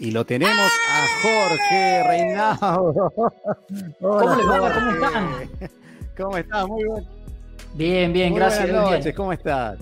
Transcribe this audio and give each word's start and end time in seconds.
Y 0.00 0.10
lo 0.12 0.24
tenemos 0.24 0.70
a 0.88 1.06
Jorge 1.22 2.02
Reinaudo. 2.08 3.12
¿Cómo 4.00 4.34
les 4.34 4.48
va? 4.48 4.58
Jorge. 4.58 4.80
¿Cómo 4.80 5.04
están? 5.06 5.28
¿Cómo 6.16 6.36
estás? 6.38 6.66
Muy 6.68 6.84
bien. 6.84 7.04
Bien, 7.74 8.12
bien, 8.12 8.30
Muy 8.30 8.38
gracias. 8.40 8.62
buenas 8.64 8.82
noches, 8.84 9.04
bien. 9.04 9.16
¿cómo 9.16 9.32
estás? 9.32 9.78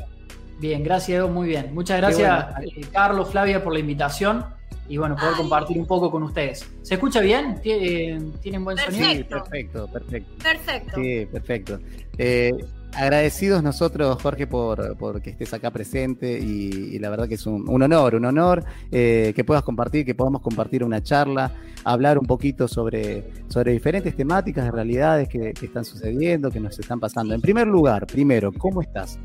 Bien, 0.59 0.83
gracias, 0.83 1.31
muy 1.31 1.49
bien. 1.49 1.73
Muchas 1.73 1.99
gracias, 1.99 2.47
bueno. 2.55 2.69
eh, 2.77 2.81
Carlos, 2.93 3.31
Flavia, 3.31 3.63
por 3.63 3.73
la 3.73 3.79
invitación 3.79 4.45
y 4.89 4.97
bueno, 4.97 5.15
poder 5.17 5.35
compartir 5.37 5.79
un 5.79 5.87
poco 5.87 6.11
con 6.11 6.23
ustedes. 6.25 6.69
¿Se 6.83 6.95
escucha 6.95 7.21
bien? 7.21 7.61
¿Tie- 7.63 7.79
eh, 7.81 8.19
¿Tienen 8.43 8.65
buen 8.65 8.77
Sí, 8.77 8.85
sonido? 8.87 9.27
perfecto, 9.29 9.87
perfecto. 9.87 10.35
Perfecto. 10.43 10.93
Sí, 11.01 11.27
perfecto. 11.33 11.79
Eh, 12.19 12.51
agradecidos 12.95 13.63
nosotros, 13.63 14.21
Jorge, 14.23 14.47
por, 14.47 14.97
por 14.97 15.21
que 15.21 15.31
estés 15.31 15.53
acá 15.55 15.71
presente 15.71 16.39
y, 16.39 16.99
la 16.99 17.11
verdad 17.11 17.29
que 17.29 17.35
es 17.35 17.47
un, 17.47 17.69
un 17.69 17.83
honor, 17.83 18.15
un 18.17 18.25
honor 18.25 18.65
eh, 18.91 19.33
que 19.37 19.45
puedas 19.45 19.63
compartir, 19.63 20.05
que 20.05 20.15
podamos 20.15 20.43
compartir 20.43 20.83
una 20.83 21.03
charla, 21.03 21.53
hablar 21.85 22.19
un 22.19 22.27
poquito 22.27 22.67
sobre, 22.67 23.31
sobre 23.49 23.73
diferentes 23.73 24.17
temáticas 24.17 24.65
de 24.65 24.71
realidades 24.71 25.29
que, 25.29 25.53
que 25.53 25.67
están 25.67 25.85
sucediendo, 25.85 26.51
que 26.51 26.61
nos 26.61 26.79
están 26.79 26.99
pasando. 26.99 27.35
En 27.35 27.41
primer 27.41 27.67
lugar, 27.67 28.07
primero, 28.07 28.53
¿cómo 28.53 28.83
estás? 28.83 29.19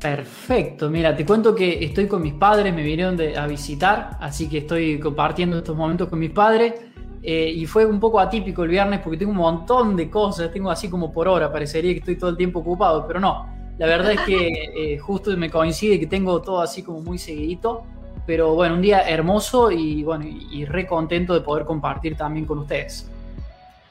Perfecto, 0.00 0.88
mira, 0.90 1.16
te 1.16 1.26
cuento 1.26 1.56
que 1.56 1.84
estoy 1.84 2.06
con 2.06 2.22
mis 2.22 2.34
padres, 2.34 2.72
me 2.72 2.84
vinieron 2.84 3.16
de- 3.16 3.36
a 3.36 3.48
visitar, 3.48 4.16
así 4.20 4.48
que 4.48 4.58
estoy 4.58 5.00
compartiendo 5.00 5.58
estos 5.58 5.76
momentos 5.76 6.08
con 6.08 6.20
mis 6.20 6.30
padres. 6.30 6.72
Eh, 7.22 7.52
y 7.54 7.66
fue 7.66 7.84
un 7.84 7.98
poco 7.98 8.20
atípico 8.20 8.62
el 8.64 8.70
viernes 8.70 9.00
porque 9.00 9.18
tengo 9.18 9.32
un 9.32 9.38
montón 9.38 9.96
de 9.96 10.08
cosas, 10.08 10.52
tengo 10.52 10.70
así 10.70 10.88
como 10.88 11.12
por 11.12 11.28
hora, 11.28 11.52
parecería 11.52 11.92
que 11.92 11.98
estoy 11.98 12.16
todo 12.16 12.30
el 12.30 12.36
tiempo 12.36 12.60
ocupado, 12.60 13.06
pero 13.06 13.20
no. 13.20 13.46
La 13.78 13.86
verdad 13.86 14.12
es 14.12 14.20
que 14.22 14.48
eh, 14.94 14.98
justo 14.98 15.36
me 15.36 15.50
coincide 15.50 15.98
que 15.98 16.06
tengo 16.06 16.40
todo 16.42 16.60
así 16.60 16.82
como 16.82 17.00
muy 17.00 17.18
seguidito, 17.18 17.82
pero 18.26 18.54
bueno, 18.54 18.74
un 18.74 18.82
día 18.82 19.08
hermoso 19.08 19.70
y 19.70 20.02
bueno, 20.02 20.26
y, 20.26 20.48
y 20.52 20.64
re 20.64 20.86
contento 20.86 21.34
de 21.34 21.40
poder 21.40 21.64
compartir 21.64 22.16
también 22.16 22.46
con 22.46 22.58
ustedes. 22.58 23.08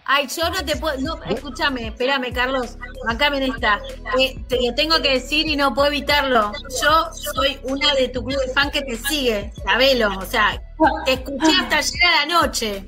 Ay, 0.10 0.26
yo 0.28 0.50
no 0.50 0.64
te 0.64 0.78
puedo. 0.78 0.98
No, 1.02 1.22
escúchame, 1.24 1.88
espérame, 1.88 2.32
Carlos. 2.32 2.78
Acá 3.10 3.28
en 3.28 3.44
esta. 3.44 3.82
Eh, 4.18 4.40
te 4.48 4.56
lo 4.66 4.74
tengo 4.74 5.02
que 5.02 5.16
decir 5.16 5.46
y 5.48 5.58
no 5.58 5.74
puedo 5.74 5.90
evitarlo. 5.90 6.54
Yo 6.82 7.10
soy 7.12 7.60
una 7.64 7.94
de 7.94 8.08
tu 8.08 8.24
club 8.24 8.40
de 8.40 8.54
fan 8.54 8.72
que 8.72 8.82
te 8.84 8.96
sigue, 8.96 9.52
sabelo. 9.66 10.18
O 10.18 10.26
sea, 10.26 10.62
te 11.04 11.14
escuché 11.14 11.52
hasta 11.62 11.80
ayer 11.80 12.06
a 12.06 12.26
la 12.26 12.42
noche. 12.42 12.88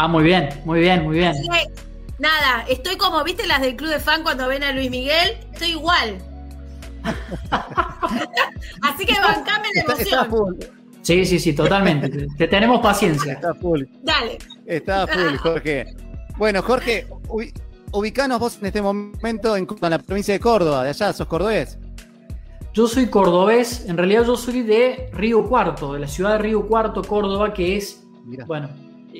Ah, 0.00 0.06
muy 0.06 0.22
bien, 0.22 0.48
muy 0.64 0.78
bien, 0.80 1.02
muy 1.04 1.16
bien. 1.16 1.30
Así 1.30 1.42
que, 1.48 1.70
nada, 2.20 2.64
estoy 2.68 2.96
como, 2.96 3.24
¿viste 3.24 3.46
las 3.48 3.60
del 3.60 3.74
club 3.74 3.90
de 3.90 3.98
fan 3.98 4.22
cuando 4.22 4.46
ven 4.46 4.62
a 4.62 4.70
Luis 4.70 4.90
Miguel? 4.90 5.36
Estoy 5.52 5.70
igual. 5.70 6.18
Así 8.82 9.04
que 9.06 9.14
bancame 9.20 9.68
la 9.74 9.80
Está, 9.80 9.92
está 9.94 10.16
emoción. 10.24 10.30
full, 10.30 10.54
Sí, 11.02 11.24
sí, 11.24 11.38
sí, 11.38 11.52
totalmente. 11.52 12.08
Te, 12.10 12.26
te 12.38 12.48
tenemos 12.48 12.80
paciencia. 12.80 13.32
está 13.34 13.54
full. 13.54 13.82
Dale. 14.02 14.38
Está 14.66 15.06
full, 15.06 15.36
Jorge. 15.36 15.86
Bueno, 16.36 16.62
Jorge, 16.62 17.06
ubi- 17.28 17.52
ubicanos 17.92 18.38
vos 18.38 18.58
en 18.60 18.66
este 18.66 18.82
momento 18.82 19.56
en, 19.56 19.66
en 19.82 19.90
la 19.90 19.98
provincia 19.98 20.34
de 20.34 20.40
Córdoba, 20.40 20.84
de 20.84 20.90
allá, 20.90 21.12
sos 21.12 21.26
cordobés. 21.26 21.78
Yo 22.74 22.86
soy 22.86 23.06
cordobés, 23.08 23.86
en 23.88 23.96
realidad 23.96 24.24
yo 24.24 24.36
soy 24.36 24.62
de 24.62 25.10
Río 25.12 25.48
Cuarto, 25.48 25.94
de 25.94 26.00
la 26.00 26.06
ciudad 26.06 26.32
de 26.32 26.38
Río 26.38 26.66
Cuarto, 26.68 27.02
Córdoba, 27.02 27.52
que 27.52 27.76
es, 27.78 28.04
Mirá. 28.24 28.44
bueno, 28.44 28.68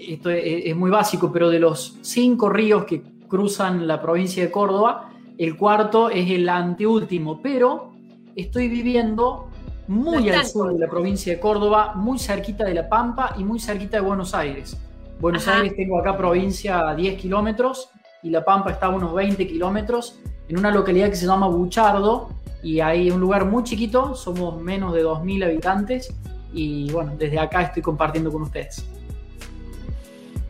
esto 0.09 0.31
es, 0.31 0.67
es 0.67 0.77
muy 0.77 0.91
básico, 0.91 1.31
pero 1.33 1.51
de 1.51 1.59
los 1.59 1.99
cinco 2.03 2.49
ríos 2.49 2.85
que 2.85 3.03
cruzan 3.29 3.87
la 3.87 4.01
provincia 4.01 4.43
de 4.43 4.51
Córdoba, 4.51 5.11
el 5.37 5.57
cuarto 5.57 6.11
es 6.11 6.31
el 6.31 6.49
anteúltimo, 6.49 7.41
pero 7.41 7.93
estoy 8.35 8.69
viviendo 8.69 9.49
muy 9.87 10.29
al 10.31 10.45
sur 10.45 10.67
de 10.67 10.73
la 10.73 10.87
Córdoba. 10.87 10.91
provincia 10.91 11.33
de 11.33 11.41
Córdoba, 11.41 11.93
muy 11.95 12.19
cerquita 12.19 12.65
de 12.65 12.75
La 12.75 12.89
Pampa 12.89 13.35
y 13.39 13.45
muy 13.45 13.61
cerquita 13.61 13.99
de 13.99 14.03
Buenos 14.03 14.35
Aires. 14.35 14.77
Buenos 15.21 15.47
Ajá. 15.47 15.59
Aires 15.59 15.77
tengo 15.77 15.99
acá 15.99 16.17
provincia 16.17 16.89
a 16.89 16.95
10 16.95 17.21
kilómetros 17.21 17.91
y 18.23 18.31
La 18.31 18.45
Pampa 18.45 18.71
está 18.73 18.87
a 18.87 18.91
unos 18.91 19.15
20 19.15 19.47
kilómetros, 19.47 20.19
en 20.49 20.59
una 20.59 20.71
localidad 20.71 21.09
que 21.09 21.17
se 21.17 21.27
llama 21.27 21.47
Buchardo, 21.47 22.31
y 22.63 22.81
hay 22.81 23.11
un 23.11 23.21
lugar 23.21 23.45
muy 23.45 23.63
chiquito, 23.63 24.17
somos 24.17 24.61
menos 24.61 24.93
de 24.93 25.05
2.000 25.05 25.45
habitantes, 25.45 26.13
y 26.53 26.91
bueno, 26.91 27.13
desde 27.17 27.39
acá 27.39 27.63
estoy 27.63 27.83
compartiendo 27.83 28.33
con 28.33 28.43
ustedes. 28.43 28.85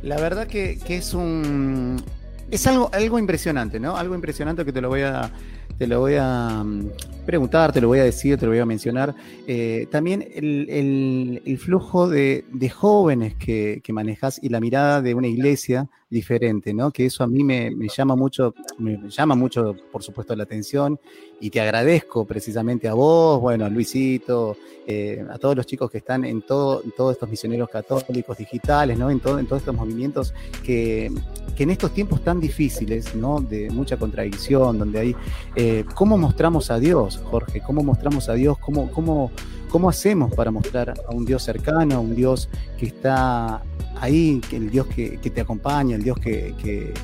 La 0.03 0.17
verdad 0.19 0.47
que, 0.47 0.79
es 0.89 1.15
un. 1.15 2.03
Es 2.51 2.67
algo, 2.67 2.89
algo 2.93 3.19
impresionante, 3.19 3.79
¿no? 3.79 3.97
Algo 3.97 4.15
impresionante 4.15 4.65
que 4.65 4.73
te 4.73 4.81
lo 4.81 4.89
voy 4.89 5.03
a. 5.03 5.31
Te 5.77 5.87
lo 5.87 6.01
voy 6.01 6.15
a 6.19 6.63
mm, 6.65 6.91
preguntar, 7.25 7.73
te 7.73 7.81
lo 7.81 7.89
voy 7.89 8.01
a 8.01 8.05
decir, 8.05 8.37
te 8.37 8.47
lo 8.47 8.51
voy 8.53 8.59
a 8.59 8.67
mencionar. 8.67 9.15
Eh, 9.47 9.87
también 9.91 10.23
el, 10.35 10.69
el- 10.71 11.43
el 11.45 11.59
flujo 11.59 12.09
de, 12.09 12.45
de 12.53 12.69
jóvenes 12.69 13.35
que, 13.37 13.81
que 13.85 13.93
manejas 13.93 14.41
y 14.43 14.49
la 14.49 14.61
mirada 14.61 15.03
de 15.03 15.15
una 15.15 15.29
iglesia 15.29 15.89
diferente, 16.11 16.73
¿no? 16.73 16.91
Que 16.91 17.07
eso 17.07 17.23
a 17.23 17.27
mí 17.27 17.45
me, 17.45 17.71
me 17.71 17.89
llama 17.89 18.17
mucho, 18.17 18.55
me 18.79 18.99
llama 19.09 19.35
mucho, 19.35 19.77
por 19.93 20.03
supuesto, 20.03 20.35
la 20.35 20.45
atención 20.45 20.99
y 21.41 21.51
te 21.51 21.61
agradezco 21.61 22.25
precisamente 22.25 22.89
a 22.89 22.95
vos, 22.95 23.41
bueno, 23.41 23.65
a 23.65 23.69
Luisito, 23.69 24.57
eh, 24.87 25.25
a 25.31 25.39
todos 25.39 25.55
los 25.55 25.67
chicos 25.67 25.91
que 25.91 25.99
están 25.99 26.25
en, 26.25 26.43
todo, 26.43 26.83
todos 26.97 27.13
estos 27.13 27.29
misioneros 27.29 27.69
católicos 27.69 28.39
digitales, 28.39 28.99
¿no? 28.99 29.11
En, 29.11 29.21
todo, 29.21 29.39
en 29.39 29.47
todos 29.47 29.63
estos 29.63 29.75
movimientos 29.75 30.33
que, 30.65 31.13
que 31.55 31.65
en 31.65 31.71
estos 31.71 31.93
tiempos 31.93 32.25
tan 32.25 32.41
difíciles, 32.41 33.15
¿no? 33.15 33.41
De 33.41 33.69
mucha 33.71 33.97
contradicción, 33.99 34.79
donde 34.79 34.99
hay... 34.99 35.17
eh, 35.57 35.85
¿Cómo 35.95 36.17
mostramos 36.17 36.71
a 36.71 36.79
Dios, 36.79 37.21
Jorge? 37.25 37.61
¿Cómo 37.61 37.83
mostramos 37.83 38.29
a 38.29 38.35
Dios? 38.35 38.57
¿Cómo, 38.59 38.91
cómo, 38.93 39.31
¿Cómo 39.69 39.89
hacemos 39.89 40.35
para 40.35 40.51
mostrar 40.51 40.95
a 41.07 41.15
un 41.15 41.25
Dios 41.25 41.43
cercano, 41.43 41.97
a 41.97 42.01
un 42.01 42.15
Dios 42.15 42.49
que 42.79 42.87
está 42.87 43.63
ahí, 44.01 44.41
el 44.53 44.71
Dios 44.71 44.87
que, 44.87 45.19
te 45.19 45.41
acompaña, 45.41 45.97
el 45.97 46.03
Dios 46.03 46.19
que, 46.19 46.95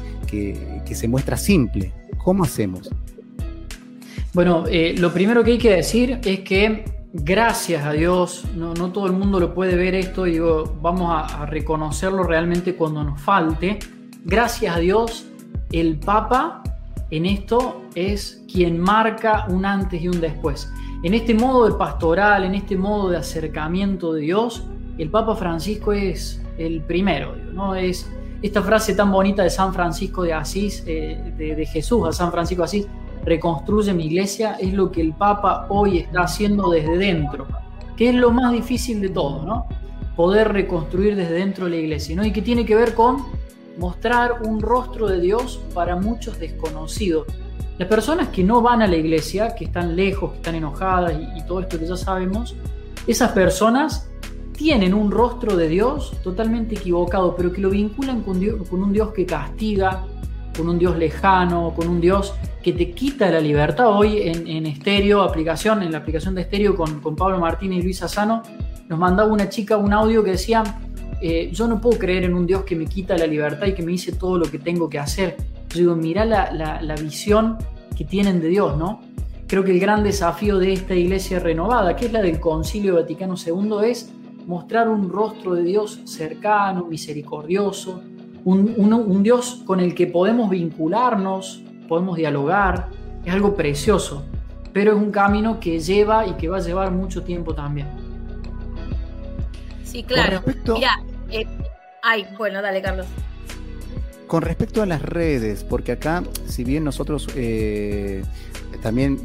se 0.90 1.08
muestra 1.08 1.36
simple? 1.36 1.92
¿Cómo 2.18 2.44
hacemos? 2.44 2.90
Bueno, 4.32 4.64
eh, 4.68 4.94
lo 4.98 5.12
primero 5.12 5.44
que 5.44 5.52
hay 5.52 5.58
que 5.58 5.76
decir 5.76 6.18
es 6.24 6.40
que 6.40 6.84
gracias 7.12 7.84
a 7.84 7.92
Dios, 7.92 8.44
no, 8.56 8.74
todo 8.92 9.06
el 9.06 9.12
mundo 9.12 9.38
lo 9.38 9.54
puede 9.54 9.76
ver 9.76 9.94
esto, 9.94 10.24
digo, 10.24 10.76
vamos 10.80 11.12
a 11.12 11.46
reconocerlo 11.46 12.24
realmente 12.24 12.74
cuando 12.74 13.04
nos 13.04 13.20
falte. 13.20 13.78
Gracias 14.24 14.74
a 14.74 14.80
Dios, 14.80 15.26
el 15.70 15.98
Papa 15.98 16.62
en 17.10 17.26
esto 17.26 17.82
es 17.94 18.42
quien 18.52 18.80
marca 18.80 19.46
un 19.48 19.64
antes 19.64 20.02
y 20.02 20.08
un 20.08 20.20
después. 20.20 20.68
En 21.04 21.12
este 21.12 21.34
modo 21.34 21.66
de 21.66 21.74
pastoral, 21.74 22.44
en 22.44 22.54
este 22.54 22.78
modo 22.78 23.10
de 23.10 23.18
acercamiento 23.18 24.14
de 24.14 24.22
Dios, 24.22 24.64
el 24.96 25.10
Papa 25.10 25.36
Francisco 25.36 25.92
es 25.92 26.42
el 26.56 26.80
primero, 26.80 27.36
¿no? 27.52 27.74
Es 27.74 28.10
esta 28.40 28.62
frase 28.62 28.94
tan 28.94 29.12
bonita 29.12 29.42
de 29.42 29.50
San 29.50 29.74
Francisco 29.74 30.22
de 30.22 30.32
Asís, 30.32 30.82
eh, 30.86 31.34
de, 31.36 31.66
Jesús 31.66 32.08
a 32.08 32.12
San 32.12 32.32
Francisco 32.32 32.62
de 32.62 32.64
Asís, 32.64 32.86
reconstruye 33.22 33.92
mi 33.92 34.06
iglesia, 34.06 34.54
es 34.58 34.72
lo 34.72 34.90
que 34.90 35.02
el 35.02 35.12
Papa 35.12 35.66
hoy 35.68 35.98
está 35.98 36.22
haciendo 36.22 36.70
desde 36.70 36.96
dentro, 36.96 37.46
que 37.98 38.08
es 38.08 38.14
lo 38.14 38.30
más 38.30 38.50
difícil 38.52 39.02
de 39.02 39.10
todo, 39.10 39.44
¿no? 39.44 39.66
Poder 40.16 40.54
reconstruir 40.54 41.16
desde 41.16 41.34
dentro 41.34 41.66
de 41.66 41.72
la 41.72 41.76
iglesia, 41.76 42.16
¿no? 42.16 42.24
Y 42.24 42.32
que 42.32 42.40
tiene 42.40 42.64
que 42.64 42.76
ver 42.76 42.94
con 42.94 43.26
mostrar 43.76 44.40
un 44.46 44.58
rostro 44.58 45.06
de 45.06 45.20
Dios 45.20 45.60
para 45.74 45.96
muchos 45.96 46.40
desconocidos. 46.40 47.26
Las 47.78 47.88
personas 47.88 48.28
que 48.28 48.44
no 48.44 48.62
van 48.62 48.82
a 48.82 48.86
la 48.86 48.96
iglesia, 48.96 49.54
que 49.54 49.64
están 49.64 49.96
lejos, 49.96 50.30
que 50.32 50.36
están 50.36 50.54
enojadas 50.54 51.14
y, 51.36 51.44
todo 51.46 51.60
esto 51.60 51.78
que 51.78 51.86
ya 51.86 51.96
sabemos, 51.96 52.54
esas 53.06 53.32
personas 53.32 54.08
tienen 54.52 54.94
un 54.94 55.10
rostro 55.10 55.56
de 55.56 55.68
Dios 55.68 56.12
totalmente 56.22 56.76
equivocado, 56.76 57.34
pero 57.34 57.52
que 57.52 57.60
lo 57.60 57.70
vinculan 57.70 58.22
con, 58.22 58.38
Dios- 58.38 58.68
con 58.68 58.82
un 58.82 58.92
Dios 58.92 59.10
que 59.12 59.26
castiga, 59.26 60.04
con 60.56 60.68
un 60.68 60.78
Dios 60.78 60.96
lejano, 60.96 61.74
con 61.74 61.88
un 61.88 62.00
Dios 62.00 62.32
que 62.62 62.72
te 62.72 62.92
quita 62.92 63.28
la 63.28 63.40
libertad. 63.40 63.88
Hoy 63.88 64.20
en, 64.22 64.66
estéreo, 64.66 65.22
aplicación, 65.22 65.82
en 65.82 65.90
la 65.90 65.98
aplicación 65.98 66.36
de 66.36 66.42
estéreo 66.42 66.76
con, 66.76 67.00
con 67.00 67.16
Pablo 67.16 67.40
Martínez 67.40 67.80
y 67.80 67.82
Luis 67.82 68.02
Asano, 68.04 68.42
nos 68.88 68.98
mandaba 68.98 69.32
una 69.32 69.48
chica 69.48 69.76
un 69.76 69.92
audio 69.92 70.22
que 70.22 70.30
decía, 70.32 70.62
eh, 71.20 71.50
yo 71.52 71.66
no 71.66 71.80
puedo 71.80 71.98
creer 71.98 72.24
en 72.24 72.34
un 72.34 72.46
Dios 72.46 72.62
que 72.62 72.76
me 72.76 72.86
quita 72.86 73.18
la 73.18 73.26
libertad 73.26 73.66
y 73.66 73.74
que 73.74 73.82
me 73.82 73.90
dice 73.90 74.12
todo 74.12 74.38
lo 74.38 74.44
que 74.48 74.60
tengo 74.60 74.88
que 74.88 75.00
hacer. 75.00 75.36
Yo 75.74 75.80
digo, 75.80 75.96
mirá 75.96 76.24
la, 76.24 76.52
la- 76.52 76.80
la 76.80 76.94
visión 76.94 77.58
que 77.96 78.04
tienen 78.04 78.40
de 78.40 78.48
Dios, 78.48 78.76
¿no? 78.76 79.00
Creo 79.48 79.64
que 79.64 79.72
el 79.72 79.80
gran 79.80 80.02
desafío 80.04 80.58
de 80.58 80.72
esta 80.72 80.94
iglesia 80.94 81.38
renovada, 81.40 81.96
que 81.96 82.06
es 82.06 82.12
la 82.12 82.22
del 82.22 82.38
Concilio 82.40 82.94
Vaticano 82.94 83.34
II, 83.36 83.88
es 83.88 84.10
mostrar 84.46 84.88
un 84.88 85.10
rostro 85.10 85.54
de 85.54 85.62
Dios 85.64 86.00
cercano, 86.04 86.86
misericordioso, 86.86 88.02
un, 88.44 88.72
un- 88.76 88.92
un 88.94 89.22
Dios 89.22 89.62
con 89.66 89.80
el 89.80 89.94
que 89.94 90.06
podemos 90.06 90.48
vincularnos, 90.48 91.62
podemos 91.88 92.16
dialogar, 92.16 92.88
es 93.24 93.32
algo 93.32 93.54
precioso, 93.54 94.22
pero 94.72 94.92
es 94.92 94.98
un 94.98 95.10
camino 95.10 95.58
que 95.60 95.78
lleva 95.80 96.26
y 96.26 96.34
que 96.34 96.48
va 96.48 96.58
a 96.58 96.60
llevar 96.60 96.90
mucho 96.92 97.22
tiempo 97.22 97.54
también. 97.54 97.86
Sí, 99.82 100.02
claro. 100.02 100.40
Mira, 100.74 101.00
eh, 101.30 101.46
ay, 102.02 102.26
bueno, 102.36 102.60
dale, 102.62 102.80
Carlos. 102.82 103.06
Con 104.34 104.42
respecto 104.42 104.82
a 104.82 104.86
las 104.86 105.00
redes, 105.00 105.62
porque 105.62 105.92
acá, 105.92 106.24
si 106.48 106.64
bien 106.64 106.82
nosotros 106.82 107.28
eh, 107.36 108.24
también 108.82 109.20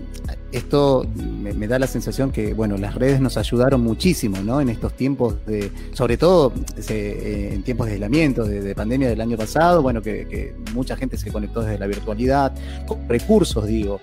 esto 0.51 1.03
me, 1.17 1.67
da 1.67 1.79
la 1.79 1.87
sensación 1.87 2.31
que, 2.31 2.53
bueno, 2.53 2.77
las 2.77 2.93
redes 2.93 3.19
nos 3.19 3.35
ayudaron 3.35 3.81
muchísimo, 3.81 4.37
¿no? 4.43 4.61
En 4.61 4.69
estos 4.69 4.93
tiempos 4.93 5.43
de, 5.47 5.71
sobre 5.93 6.17
todo 6.17 6.53
eh, 6.89 7.53
en 7.53 7.63
tiempos 7.63 7.87
de 7.87 7.93
aislamiento, 7.93 8.43
de, 8.43 8.61
de 8.61 8.75
pandemia 8.75 9.09
del 9.09 9.19
año 9.19 9.35
pasado, 9.35 9.81
bueno, 9.81 10.03
que, 10.03 10.27
que 10.27 10.53
mucha 10.75 10.95
gente 10.95 11.17
se 11.17 11.31
conectó 11.31 11.61
desde 11.61 11.79
la 11.79 11.87
virtualidad, 11.87 12.53
con 12.85 13.09
recursos, 13.09 13.65
digo. 13.65 13.99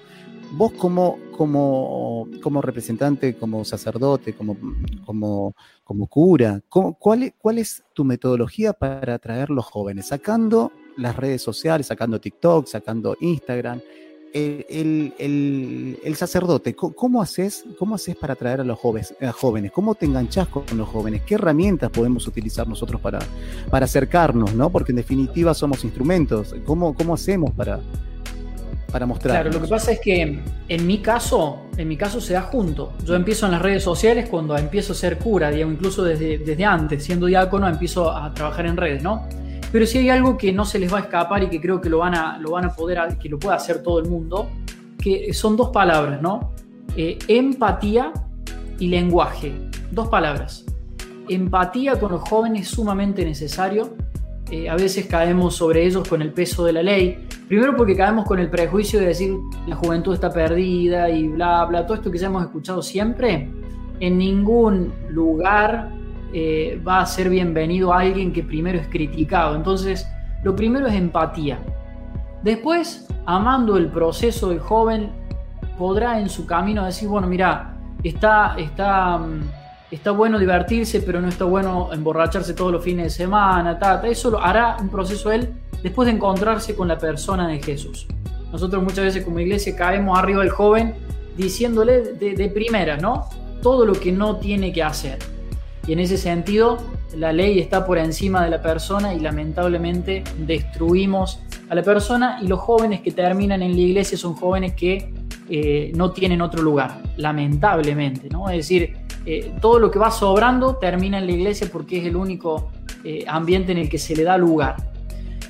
Vos 0.52 0.72
como, 0.72 1.18
como, 1.36 2.28
como 2.42 2.62
representante, 2.62 3.36
como 3.36 3.64
sacerdote, 3.64 4.32
como, 4.32 4.56
como, 5.04 5.54
como 5.86 6.08
cura, 6.08 6.60
¿cómo- 6.68 6.94
cuál, 6.98 7.22
es- 7.22 7.34
¿cuál 7.38 7.58
es 7.58 7.84
tu 7.94 8.04
metodología 8.04 8.72
para 8.72 9.14
atraer 9.14 9.50
los 9.50 9.64
jóvenes? 9.64 10.08
Sacando 10.08 10.72
las 10.96 11.14
redes 11.14 11.42
sociales, 11.42 11.86
sacando 11.86 12.20
TikTok, 12.20 12.66
sacando 12.66 13.16
Instagram. 13.20 13.80
El, 14.34 16.16
sacerdote, 16.16 16.74
¿cómo, 16.74 17.22
haces, 17.22 17.64
¿cómo 17.78 17.94
haces 17.94 18.16
para 18.16 18.32
atraer 18.34 18.60
a 18.60 18.64
los 18.64 18.78
jóvenes, 18.78 19.14
jóvenes? 19.36 19.70
¿Cómo 19.72 19.94
te 19.94 20.06
enganchás 20.06 20.48
con 20.48 20.64
los 20.74 20.88
jóvenes? 20.88 21.22
¿Qué 21.22 21.36
herramientas 21.36 21.88
podemos 21.90 22.26
utilizar 22.26 22.66
nosotros 22.68 23.00
para, 23.00 23.20
acercarnos? 23.70 24.54
¿no? 24.54 24.68
Porque 24.70 24.90
en 24.92 24.96
definitiva 24.96 25.54
somos 25.54 25.84
instrumentos. 25.84 26.54
¿Cómo, 26.66 26.94
cómo 26.94 27.14
hacemos 27.14 27.52
para, 27.54 27.80
para 28.96 29.04
mostrar? 29.04 29.42
Claro, 29.42 29.50
lo 29.50 29.62
que 29.62 29.68
pasa 29.68 29.92
es 29.92 30.00
que 30.00 30.40
en 30.68 30.86
mi 30.86 30.98
caso, 30.98 31.66
en 31.76 31.86
mi 31.86 31.98
caso 31.98 32.18
se 32.18 32.32
da 32.32 32.40
junto. 32.40 32.94
Yo 33.04 33.14
empiezo 33.14 33.44
en 33.44 33.52
las 33.52 33.60
redes 33.60 33.82
sociales 33.82 34.26
cuando 34.30 34.56
empiezo 34.56 34.94
a 34.94 34.96
ser 34.96 35.18
cura, 35.18 35.50
digamos, 35.50 35.74
incluso 35.74 36.02
desde, 36.02 36.38
desde 36.38 36.64
antes, 36.64 37.04
siendo 37.04 37.26
diácono, 37.26 37.68
empiezo 37.68 38.10
a 38.10 38.32
trabajar 38.32 38.64
en 38.64 38.78
redes, 38.78 39.02
¿no? 39.02 39.28
Pero 39.70 39.84
si 39.84 39.98
hay 39.98 40.08
algo 40.08 40.38
que 40.38 40.50
no 40.50 40.64
se 40.64 40.78
les 40.78 40.90
va 40.90 40.96
a 40.96 41.00
escapar 41.02 41.42
y 41.42 41.48
que 41.50 41.60
creo 41.60 41.78
que 41.78 41.90
lo 41.90 41.98
van 41.98 42.14
a, 42.14 42.38
lo 42.38 42.52
van 42.52 42.64
a 42.64 42.74
poder, 42.74 43.18
que 43.18 43.28
lo 43.28 43.38
puede 43.38 43.54
hacer 43.54 43.82
todo 43.82 43.98
el 43.98 44.08
mundo, 44.08 44.48
que 44.98 45.34
son 45.34 45.58
dos 45.58 45.68
palabras, 45.68 46.22
¿no? 46.22 46.52
Eh, 46.96 47.18
empatía 47.28 48.14
y 48.78 48.88
lenguaje. 48.88 49.52
Dos 49.90 50.08
palabras. 50.08 50.64
Empatía 51.28 52.00
con 52.00 52.12
los 52.12 52.22
jóvenes 52.22 52.62
es 52.62 52.68
sumamente 52.68 53.26
necesario. 53.26 53.94
Eh, 54.50 54.70
a 54.70 54.76
veces 54.76 55.04
caemos 55.04 55.54
sobre 55.56 55.84
ellos 55.84 56.08
con 56.08 56.22
el 56.22 56.32
peso 56.32 56.64
de 56.64 56.72
la 56.72 56.82
ley. 56.82 57.25
Primero 57.48 57.76
porque 57.76 57.96
caemos 57.96 58.24
con 58.24 58.40
el 58.40 58.50
prejuicio 58.50 58.98
de 58.98 59.06
decir 59.06 59.38
la 59.68 59.76
juventud 59.76 60.14
está 60.14 60.32
perdida 60.32 61.08
y 61.08 61.28
bla, 61.28 61.64
bla, 61.64 61.86
todo 61.86 61.96
esto 61.96 62.10
que 62.10 62.18
ya 62.18 62.26
hemos 62.26 62.42
escuchado 62.42 62.82
siempre. 62.82 63.48
En 64.00 64.18
ningún 64.18 64.92
lugar 65.10 65.90
eh, 66.32 66.80
va 66.86 67.00
a 67.00 67.06
ser 67.06 67.30
bienvenido 67.30 67.92
alguien 67.92 68.32
que 68.32 68.42
primero 68.42 68.78
es 68.78 68.88
criticado. 68.88 69.54
Entonces, 69.54 70.08
lo 70.42 70.56
primero 70.56 70.88
es 70.88 70.94
empatía. 70.94 71.60
Después, 72.42 73.06
amando 73.26 73.76
el 73.76 73.88
proceso 73.90 74.48
del 74.48 74.58
joven, 74.58 75.12
podrá 75.78 76.18
en 76.18 76.28
su 76.28 76.46
camino 76.46 76.84
decir, 76.84 77.08
bueno, 77.08 77.28
mira, 77.28 77.76
está, 78.02 78.56
está, 78.58 79.18
mm, 79.18 79.42
está 79.92 80.10
bueno 80.10 80.40
divertirse, 80.40 81.00
pero 81.00 81.20
no 81.20 81.28
está 81.28 81.44
bueno 81.44 81.90
emborracharse 81.92 82.54
todos 82.54 82.72
los 82.72 82.82
fines 82.82 83.04
de 83.04 83.10
semana, 83.10 83.78
ta, 83.78 84.00
ta. 84.00 84.08
eso 84.08 84.30
lo 84.30 84.42
hará 84.42 84.76
un 84.80 84.88
proceso 84.88 85.30
él 85.30 85.48
después 85.86 86.06
de 86.06 86.14
encontrarse 86.14 86.74
con 86.74 86.88
la 86.88 86.98
persona 86.98 87.46
de 87.46 87.62
Jesús. 87.62 88.08
Nosotros 88.50 88.82
muchas 88.82 89.04
veces 89.04 89.24
como 89.24 89.38
iglesia 89.38 89.76
caemos 89.76 90.18
arriba 90.18 90.40
del 90.40 90.50
joven 90.50 90.96
diciéndole 91.36 92.14
de, 92.14 92.48
primera, 92.48 92.96
¿no? 92.96 93.28
Todo 93.62 93.86
lo 93.86 93.92
que 93.92 94.10
no 94.10 94.38
tiene 94.38 94.72
que 94.72 94.82
hacer. 94.82 95.20
Y 95.86 95.92
en 95.92 96.00
ese 96.00 96.18
sentido, 96.18 96.78
la 97.16 97.32
ley 97.32 97.60
está 97.60 97.86
por 97.86 97.98
encima 97.98 98.42
de 98.42 98.50
la 98.50 98.60
persona 98.60 99.14
y 99.14 99.20
lamentablemente 99.20 100.24
destruimos 100.38 101.38
a 101.68 101.76
la 101.76 101.84
persona 101.84 102.40
y 102.42 102.48
los 102.48 102.58
jóvenes 102.58 103.00
que 103.00 103.12
terminan 103.12 103.62
en 103.62 103.70
la 103.70 103.80
iglesia 103.80 104.18
son 104.18 104.34
jóvenes 104.34 104.72
que 104.72 105.14
eh, 105.48 105.92
no 105.94 106.10
tienen 106.10 106.40
otro 106.40 106.62
lugar, 106.62 107.00
lamentablemente, 107.16 108.28
¿no? 108.28 108.50
Es 108.50 108.56
decir, 108.56 108.96
eh, 109.24 109.52
todo 109.60 109.78
lo 109.78 109.92
que 109.92 110.00
va 110.00 110.10
sobrando 110.10 110.78
termina 110.78 111.18
en 111.18 111.26
la 111.26 111.32
iglesia 111.32 111.68
porque 111.72 111.98
es 112.00 112.06
el 112.06 112.16
único 112.16 112.72
eh, 113.04 113.24
ambiente 113.28 113.70
en 113.70 113.78
el 113.78 113.88
que 113.88 113.98
se 113.98 114.16
le 114.16 114.24
da 114.24 114.36
lugar. 114.36 114.95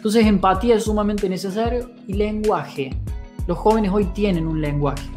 Entonces 0.06 0.26
empatía 0.28 0.76
es 0.76 0.84
sumamente 0.84 1.28
necesario 1.28 1.90
y 2.06 2.12
lenguaje. 2.12 2.90
Los 3.48 3.58
jóvenes 3.58 3.90
hoy 3.92 4.04
tienen 4.04 4.46
un 4.46 4.60
lenguaje. 4.60 5.10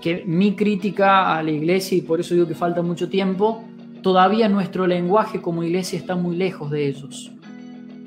Que 0.00 0.22
mi 0.24 0.54
crítica 0.54 1.36
a 1.36 1.42
la 1.42 1.50
iglesia, 1.50 1.98
y 1.98 2.02
por 2.02 2.20
eso 2.20 2.34
digo 2.34 2.46
que 2.46 2.54
falta 2.54 2.80
mucho 2.80 3.08
tiempo, 3.08 3.64
todavía 4.02 4.48
nuestro 4.48 4.86
lenguaje 4.86 5.42
como 5.42 5.64
iglesia 5.64 5.98
está 5.98 6.14
muy 6.14 6.36
lejos 6.36 6.70
de 6.70 6.86
ellos. 6.86 7.32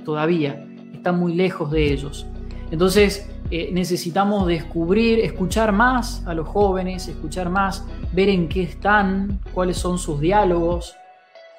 Todavía 0.06 0.66
está 0.94 1.12
muy 1.12 1.36
lejos 1.36 1.70
de 1.72 1.92
ellos. 1.92 2.26
Entonces 2.72 3.30
eh, 3.52 3.72
necesitamos 3.74 4.48
descubrir, 4.48 5.20
escuchar 5.20 5.74
más 5.74 6.26
a 6.26 6.34
los 6.34 6.48
jóvenes, 6.48 7.10
escuchar 7.10 7.50
más, 7.50 7.86
ver 8.14 8.30
en 8.30 8.48
qué 8.48 8.64
están, 8.64 9.42
cuáles 9.54 9.76
son 9.76 9.98
sus 9.98 10.22
diálogos, 10.22 10.96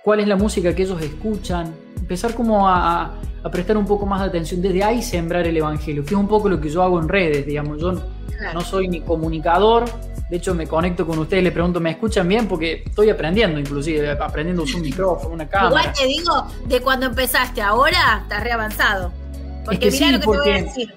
cuál 0.02 0.20
es 0.20 0.26
la 0.26 0.36
música 0.36 0.74
que 0.74 0.84
ellos 0.84 1.02
escuchan, 1.02 1.83
empezar 2.04 2.34
como 2.34 2.68
a, 2.68 3.14
prestar 3.50 3.78
un 3.78 3.86
poco 3.86 4.04
más 4.04 4.20
de 4.20 4.28
atención, 4.28 4.60
desde 4.60 4.84
ahí 4.84 5.02
sembrar 5.02 5.46
el 5.46 5.56
Evangelio, 5.56 6.04
que 6.04 6.10
es 6.10 6.20
un 6.20 6.28
poco 6.28 6.48
lo 6.48 6.60
que 6.60 6.68
yo 6.68 6.82
hago 6.82 6.98
en 7.00 7.08
redes, 7.08 7.46
digamos, 7.46 7.80
yo 7.80 7.92
no 8.52 8.60
soy 8.60 8.88
ni 8.88 9.00
comunicador, 9.00 9.84
de 10.28 10.36
hecho 10.36 10.54
me 10.54 10.66
conecto 10.66 11.06
con 11.06 11.18
ustedes, 11.18 11.42
les 11.42 11.52
pregunto, 11.52 11.80
¿me 11.80 11.90
escuchan 11.90 12.28
bien? 12.28 12.46
Porque 12.46 12.82
estoy 12.86 13.08
aprendiendo 13.08 13.58
inclusive, 13.58 14.10
aprendiendo 14.10 14.62
a 14.62 14.64
usar 14.64 14.76
un 14.76 14.82
micrófono, 14.82 15.34
una 15.34 15.48
cámara. 15.48 15.68
Igual 15.68 15.92
te 15.94 16.06
digo, 16.06 16.46
de 16.66 16.80
cuando 16.80 17.06
empezaste 17.06 17.62
ahora, 17.62 18.20
estás 18.22 18.42
reavanzado. 18.42 19.12
Porque 19.64 19.78
que 19.78 19.90
mirá 19.90 20.06
sí, 20.06 20.12
lo 20.12 20.18
que 20.18 20.26
te 20.26 20.38
voy 20.38 20.50
a 20.50 20.62
decir. 20.62 20.94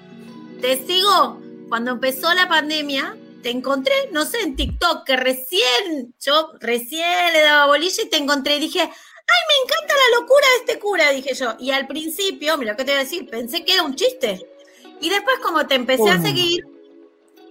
Te 0.60 0.76
sigo, 0.86 1.40
cuando 1.68 1.92
empezó 1.92 2.32
la 2.34 2.48
pandemia, 2.48 3.16
te 3.42 3.50
encontré, 3.50 3.94
no 4.12 4.24
sé, 4.24 4.40
en 4.42 4.56
TikTok, 4.56 5.04
que 5.04 5.16
recién, 5.16 6.14
yo 6.20 6.52
recién 6.60 7.32
le 7.32 7.42
daba 7.42 7.66
bolilla 7.66 8.02
y 8.02 8.10
te 8.10 8.16
encontré 8.16 8.56
y 8.56 8.60
dije, 8.60 8.90
ay, 9.28 9.42
me 9.48 9.64
encanta 9.64 9.94
la 9.94 10.20
locura 10.20 10.46
de 10.48 10.56
este 10.56 10.78
cura, 10.78 11.10
dije 11.10 11.34
yo. 11.34 11.54
Y 11.58 11.70
al 11.70 11.86
principio, 11.86 12.56
mira 12.56 12.72
lo 12.72 12.76
que 12.76 12.84
te 12.84 12.92
voy 12.92 13.00
a 13.00 13.04
decir, 13.04 13.28
pensé 13.28 13.64
que 13.64 13.74
era 13.74 13.82
un 13.82 13.94
chiste. 13.94 14.46
Y 15.00 15.10
después 15.10 15.36
como 15.42 15.66
te 15.66 15.74
empecé 15.74 16.10
a 16.10 16.14
¿Cómo? 16.16 16.26
seguir, 16.26 16.64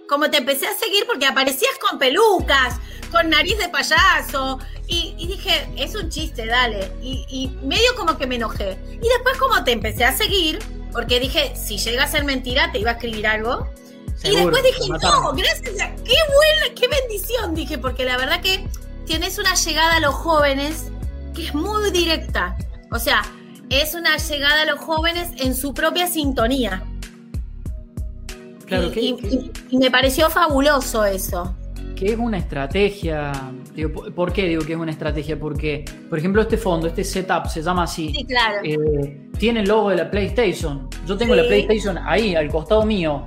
como 0.08 0.30
te 0.30 0.38
empecé 0.38 0.66
a 0.66 0.74
seguir 0.74 1.06
porque 1.06 1.26
aparecías 1.26 1.78
con 1.78 1.98
pelucas, 1.98 2.76
con 3.10 3.30
nariz 3.30 3.56
de 3.58 3.68
payaso, 3.68 4.58
y, 4.86 5.14
y 5.18 5.26
dije, 5.26 5.68
es 5.76 5.94
un 5.94 6.10
chiste, 6.10 6.46
dale. 6.46 6.92
Y, 7.02 7.24
y 7.28 7.48
medio 7.64 7.94
como 7.96 8.16
que 8.18 8.26
me 8.26 8.36
enojé. 8.36 8.78
Y 8.90 9.08
después 9.08 9.36
como 9.38 9.62
te 9.64 9.72
empecé 9.72 10.04
a 10.04 10.16
seguir, 10.16 10.58
porque 10.92 11.20
dije, 11.20 11.54
si 11.54 11.78
llega 11.78 12.04
a 12.04 12.08
ser 12.08 12.24
mentira, 12.24 12.72
te 12.72 12.78
iba 12.80 12.90
a 12.90 12.94
escribir 12.94 13.26
algo. 13.26 13.68
y 14.18 14.28
Seguro, 14.28 14.50
después 14.50 14.62
dije, 14.64 14.88
no, 14.88 15.32
gracias 15.32 15.80
a, 15.80 15.94
qué 15.96 16.14
buena, 16.34 16.74
qué 16.74 16.88
bendición, 16.88 17.54
dije, 17.54 17.78
porque 17.78 18.04
la 18.04 18.16
verdad 18.16 18.40
que 18.40 18.66
tienes 19.06 19.38
una 19.38 19.54
llegada 19.54 19.96
a 19.96 20.00
los 20.00 20.14
jóvenes 20.14 20.86
que 21.38 21.46
es 21.46 21.54
muy 21.54 21.90
directa. 21.92 22.56
O 22.90 22.98
sea, 22.98 23.22
es 23.70 23.94
una 23.94 24.16
llegada 24.16 24.62
a 24.62 24.64
los 24.66 24.80
jóvenes 24.80 25.30
en 25.38 25.54
su 25.54 25.72
propia 25.72 26.06
sintonía. 26.06 26.82
Claro, 28.66 28.88
y, 28.88 28.90
que- 28.90 29.00
y- 29.00 29.16
que- 29.16 29.50
y- 29.70 29.78
me 29.78 29.90
pareció 29.90 30.28
fabuloso 30.30 31.04
eso. 31.04 31.54
que 31.96 32.12
es 32.12 32.16
una 32.18 32.38
estrategia. 32.38 33.32
Digo, 33.74 33.90
¿por- 33.92 34.14
¿Por 34.14 34.32
qué 34.32 34.46
digo 34.46 34.62
que 34.64 34.74
es 34.74 34.78
una 34.78 34.92
estrategia? 34.92 35.36
Porque, 35.36 35.84
por 36.08 36.16
ejemplo, 36.18 36.40
este 36.42 36.56
fondo, 36.56 36.86
este 36.86 37.02
setup 37.02 37.46
se 37.48 37.60
llama 37.60 37.82
así. 37.84 38.12
Sí, 38.14 38.24
claro. 38.24 38.58
Eh, 38.62 39.28
tiene 39.36 39.60
el 39.60 39.68
logo 39.68 39.90
de 39.90 39.96
la 39.96 40.08
PlayStation. 40.08 40.88
Yo 41.06 41.16
tengo 41.16 41.34
Sí. 41.34 41.40
la 41.40 41.46
PlayStation 41.48 41.98
ahí, 41.98 42.36
al 42.36 42.48
costado 42.50 42.84
mío. 42.86 43.24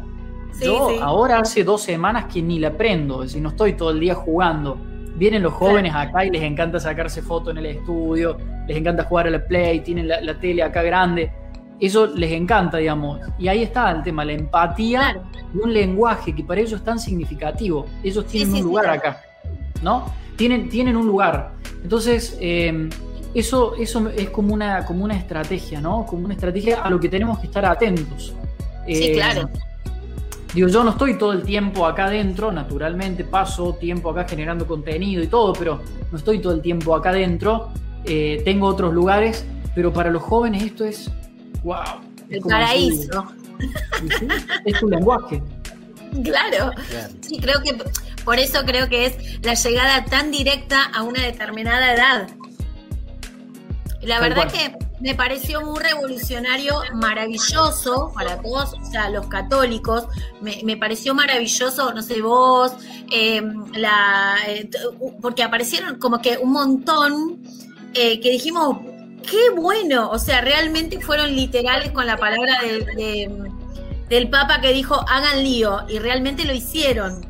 Sí, 0.53 0.65
Yo 0.65 0.87
sí. 0.89 0.95
ahora 1.01 1.39
hace 1.39 1.65
dos 1.65 1.81
semanas 1.81 2.25
que 2.33 2.41
ni 2.41 2.59
la 2.59 2.71
prendo, 2.77 3.23
es 3.23 3.31
decir, 3.31 3.41
no 3.41 3.49
estoy 3.49 3.73
todo 3.73 3.89
el 3.91 3.99
día 3.99 4.15
jugando. 4.15 4.77
Vienen 5.21 5.43
los 5.43 5.53
jóvenes 5.53 5.93
acá 5.93 6.25
y 6.25 6.31
les 6.31 6.41
encanta 6.41 6.79
sacarse 6.79 7.21
fotos 7.21 7.51
en 7.51 7.59
el 7.59 7.67
estudio, 7.67 8.39
les 8.67 8.75
encanta 8.75 9.03
jugar 9.03 9.27
a 9.27 9.29
la 9.29 9.45
Play, 9.45 9.81
tienen 9.81 10.07
la, 10.07 10.19
la 10.19 10.39
tele 10.39 10.63
acá 10.63 10.81
grande. 10.81 11.31
Eso 11.79 12.07
les 12.07 12.31
encanta, 12.31 12.77
digamos. 12.77 13.19
Y 13.37 13.47
ahí 13.47 13.61
está 13.61 13.91
el 13.91 14.01
tema, 14.01 14.25
la 14.25 14.33
empatía 14.33 15.21
y 15.53 15.57
un 15.59 15.71
lenguaje 15.71 16.33
que 16.33 16.43
para 16.43 16.59
ellos 16.59 16.79
es 16.79 16.83
tan 16.83 16.97
significativo. 16.97 17.85
Ellos 18.03 18.25
tienen 18.25 18.47
sí, 18.47 18.53
un 18.53 18.57
sí. 18.57 18.63
lugar 18.63 18.89
acá, 18.89 19.21
¿no? 19.83 20.11
Tienen, 20.37 20.69
tienen 20.69 20.95
un 20.95 21.05
lugar. 21.05 21.51
Entonces, 21.83 22.35
eh, 22.41 22.89
eso, 23.35 23.75
eso 23.75 24.09
es 24.09 24.31
como 24.31 24.55
una, 24.55 24.83
como 24.85 25.05
una 25.05 25.15
estrategia, 25.15 25.79
¿no? 25.79 26.03
Como 26.07 26.25
una 26.25 26.33
estrategia 26.33 26.81
a 26.81 26.89
lo 26.89 26.99
que 26.99 27.09
tenemos 27.09 27.37
que 27.37 27.45
estar 27.45 27.63
atentos. 27.63 28.33
Sí, 28.87 29.03
Eh, 29.03 29.13
claro. 29.13 29.47
Digo, 30.53 30.67
yo 30.67 30.83
no 30.83 30.91
estoy 30.91 31.17
todo 31.17 31.31
el 31.31 31.43
tiempo 31.43 31.85
acá 31.85 32.05
adentro, 32.05 32.51
naturalmente 32.51 33.23
paso 33.23 33.73
tiempo 33.75 34.09
acá 34.09 34.25
generando 34.27 34.67
contenido 34.67 35.23
y 35.23 35.27
todo, 35.27 35.53
pero 35.53 35.81
no 36.11 36.17
estoy 36.17 36.39
todo 36.39 36.53
el 36.53 36.61
tiempo 36.61 36.93
acá 36.95 37.09
adentro. 37.11 37.69
Eh, 38.03 38.41
tengo 38.43 38.67
otros 38.67 38.93
lugares, 38.93 39.45
pero 39.75 39.93
para 39.93 40.09
los 40.09 40.21
jóvenes 40.23 40.63
esto 40.63 40.83
es, 40.83 41.09
wow. 41.63 41.77
es 42.29 42.37
El 42.37 42.41
paraíso. 42.41 43.25
su- 43.59 44.07
sí, 44.09 44.09
sí, 44.19 44.27
es 44.65 44.79
tu 44.79 44.89
lenguaje. 44.89 45.41
Claro. 46.23 46.71
Claro. 46.89 47.13
Sí, 47.21 47.39
creo 47.39 47.61
que 47.63 47.77
por 48.25 48.37
eso 48.37 48.63
creo 48.65 48.89
que 48.89 49.05
es 49.05 49.41
la 49.43 49.53
llegada 49.53 50.03
tan 50.03 50.31
directa 50.31 50.83
a 50.93 51.03
una 51.03 51.21
determinada 51.23 51.93
edad. 51.93 52.27
La 54.01 54.19
Tal 54.19 54.29
verdad 54.29 54.49
cual. 54.51 54.51
que 54.51 54.80
me 55.01 55.15
pareció 55.15 55.61
muy 55.61 55.79
revolucionario, 55.79 56.81
maravilloso 56.93 58.11
para 58.13 58.39
todos, 58.41 58.73
o 58.73 58.85
sea, 58.85 59.09
los 59.09 59.27
católicos. 59.27 60.05
Me, 60.41 60.61
me 60.63 60.77
pareció 60.77 61.15
maravilloso, 61.15 61.91
no 61.93 62.01
sé, 62.03 62.21
vos, 62.21 62.73
eh, 63.11 63.41
la, 63.73 64.37
eh, 64.47 64.69
porque 65.21 65.43
aparecieron 65.43 65.97
como 65.97 66.21
que 66.21 66.37
un 66.37 66.51
montón 66.51 67.41
eh, 67.95 68.19
que 68.19 68.29
dijimos, 68.29 68.77
qué 69.29 69.49
bueno, 69.55 70.09
o 70.11 70.19
sea, 70.19 70.41
realmente 70.41 70.99
fueron 71.01 71.35
literales 71.35 71.91
con 71.91 72.05
la 72.05 72.17
palabra 72.17 72.59
de, 72.61 73.49
del 74.07 74.29
Papa 74.29 74.61
que 74.61 74.71
dijo 74.71 75.03
hagan 75.09 75.43
lío 75.43 75.79
y 75.89 75.97
realmente 75.97 76.45
lo 76.45 76.53
hicieron. 76.53 77.25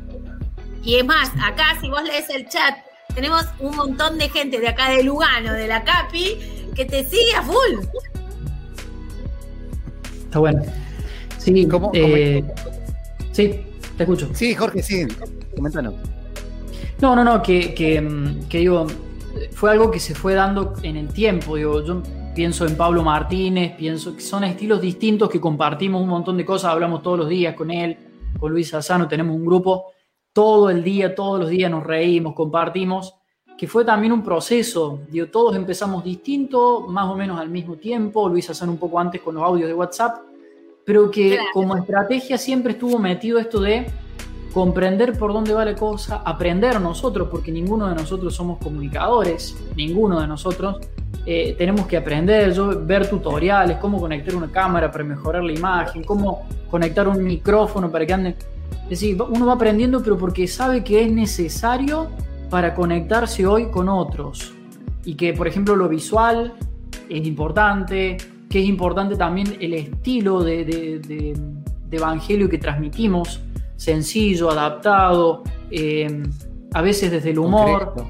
Y 0.84 0.96
es 0.96 1.04
más, 1.06 1.30
acá 1.42 1.78
si 1.80 1.88
vos 1.88 2.02
lees 2.02 2.28
el 2.28 2.48
chat, 2.48 2.76
tenemos 3.14 3.44
un 3.60 3.76
montón 3.76 4.18
de 4.18 4.28
gente 4.28 4.60
de 4.60 4.68
acá 4.68 4.90
de 4.90 5.02
Lugano, 5.02 5.52
de 5.52 5.68
la 5.68 5.84
Capi, 5.84 6.38
que 6.74 6.84
te 6.84 7.04
sigue 7.04 7.34
a 7.36 7.42
full. 7.42 7.86
Está 10.24 10.38
bueno. 10.38 10.62
Sí, 11.38 11.66
¿Cómo- 11.66 11.90
cómo- 11.90 11.94
eh, 11.96 12.44
sí, 13.32 13.60
te 13.96 14.04
escucho. 14.04 14.30
Sí, 14.32 14.54
Jorge, 14.54 14.82
sí. 14.82 15.06
Coméntanos. 15.56 15.94
No, 17.00 17.16
no, 17.16 17.24
no, 17.24 17.42
que, 17.42 17.74
que, 17.74 18.00
mm, 18.00 18.48
que 18.48 18.58
digo, 18.58 18.86
fue 19.52 19.72
algo 19.72 19.90
que 19.90 19.98
se 19.98 20.14
fue 20.14 20.34
dando 20.34 20.74
en 20.82 20.96
el 20.96 21.08
tiempo. 21.08 21.56
Digo, 21.56 21.84
yo 21.84 22.02
pienso 22.34 22.66
en 22.66 22.76
Pablo 22.76 23.02
Martínez, 23.02 23.74
pienso 23.76 24.14
que 24.14 24.22
son 24.22 24.44
estilos 24.44 24.80
distintos 24.80 25.28
que 25.28 25.40
compartimos 25.40 26.00
un 26.00 26.08
montón 26.08 26.36
de 26.36 26.44
cosas, 26.44 26.70
hablamos 26.70 27.02
todos 27.02 27.18
los 27.18 27.28
días 27.28 27.54
con 27.54 27.70
él, 27.70 27.98
con 28.38 28.52
Luis 28.52 28.72
Asano, 28.72 29.08
tenemos 29.08 29.36
un 29.36 29.44
grupo, 29.44 29.86
todo 30.32 30.70
el 30.70 30.82
día, 30.82 31.14
todos 31.14 31.38
los 31.40 31.50
días 31.50 31.70
nos 31.70 31.84
reímos, 31.84 32.34
compartimos, 32.34 33.14
que 33.62 33.68
fue 33.68 33.84
también 33.84 34.12
un 34.12 34.24
proceso. 34.24 34.98
Digo, 35.08 35.28
todos 35.28 35.54
empezamos 35.54 36.02
distinto, 36.02 36.80
más 36.88 37.08
o 37.08 37.14
menos 37.14 37.38
al 37.38 37.48
mismo 37.48 37.76
tiempo, 37.76 38.28
Luis 38.28 38.50
Asano 38.50 38.72
un 38.72 38.78
poco 38.78 38.98
antes 38.98 39.20
con 39.20 39.36
los 39.36 39.44
audios 39.44 39.68
de 39.68 39.74
WhatsApp, 39.74 40.16
pero 40.84 41.08
que 41.12 41.34
Claro. 41.36 41.44
como 41.54 41.76
estrategia 41.76 42.36
siempre 42.38 42.72
estuvo 42.72 42.98
metido 42.98 43.38
esto 43.38 43.60
de 43.60 43.86
comprender 44.52 45.16
por 45.16 45.32
dónde 45.32 45.54
va 45.54 45.64
la 45.64 45.76
cosa, 45.76 46.22
aprender 46.24 46.80
nosotros, 46.80 47.28
porque 47.30 47.52
ninguno 47.52 47.88
de 47.88 47.94
nosotros 47.94 48.34
somos 48.34 48.58
comunicadores, 48.58 49.56
ninguno 49.76 50.20
de 50.20 50.26
nosotros. 50.26 50.78
eh, 51.24 51.54
tenemos 51.56 51.86
que 51.86 51.96
aprender, 51.96 52.52
yo, 52.52 52.84
ver 52.84 53.08
tutoriales, 53.08 53.76
cómo 53.76 54.00
conectar 54.00 54.34
una 54.34 54.50
cámara 54.50 54.90
para 54.90 55.04
mejorar 55.04 55.44
la 55.44 55.52
imagen, 55.52 56.02
cómo 56.02 56.48
conectar 56.68 57.06
un 57.06 57.22
micrófono 57.22 57.92
para 57.92 58.04
que 58.04 58.12
ande. 58.12 58.30
Es 58.84 58.88
decir, 58.98 59.16
uno 59.22 59.46
va 59.46 59.52
aprendiendo, 59.52 60.02
pero 60.02 60.18
porque 60.18 60.48
sabe 60.48 60.82
que 60.82 61.04
es 61.04 61.12
necesario 61.12 62.08
para 62.52 62.74
conectarse 62.74 63.46
hoy 63.46 63.70
con 63.70 63.88
otros. 63.88 64.52
Y 65.06 65.14
que, 65.14 65.32
por 65.32 65.48
ejemplo, 65.48 65.74
lo 65.74 65.88
visual 65.88 66.52
es 67.08 67.26
importante, 67.26 68.18
que 68.50 68.60
es 68.60 68.66
importante 68.68 69.16
también 69.16 69.56
el 69.58 69.72
estilo 69.72 70.42
de, 70.44 70.62
de- 70.66 70.98
de- 70.98 71.34
de 71.88 71.96
evangelio 71.96 72.50
que 72.50 72.58
transmitimos, 72.58 73.40
sencillo, 73.76 74.50
adaptado, 74.50 75.42
eh, 75.70 76.22
a 76.74 76.82
veces 76.82 77.10
desde 77.10 77.30
el 77.30 77.38
humor, 77.38 77.94
Concreto. 77.94 78.08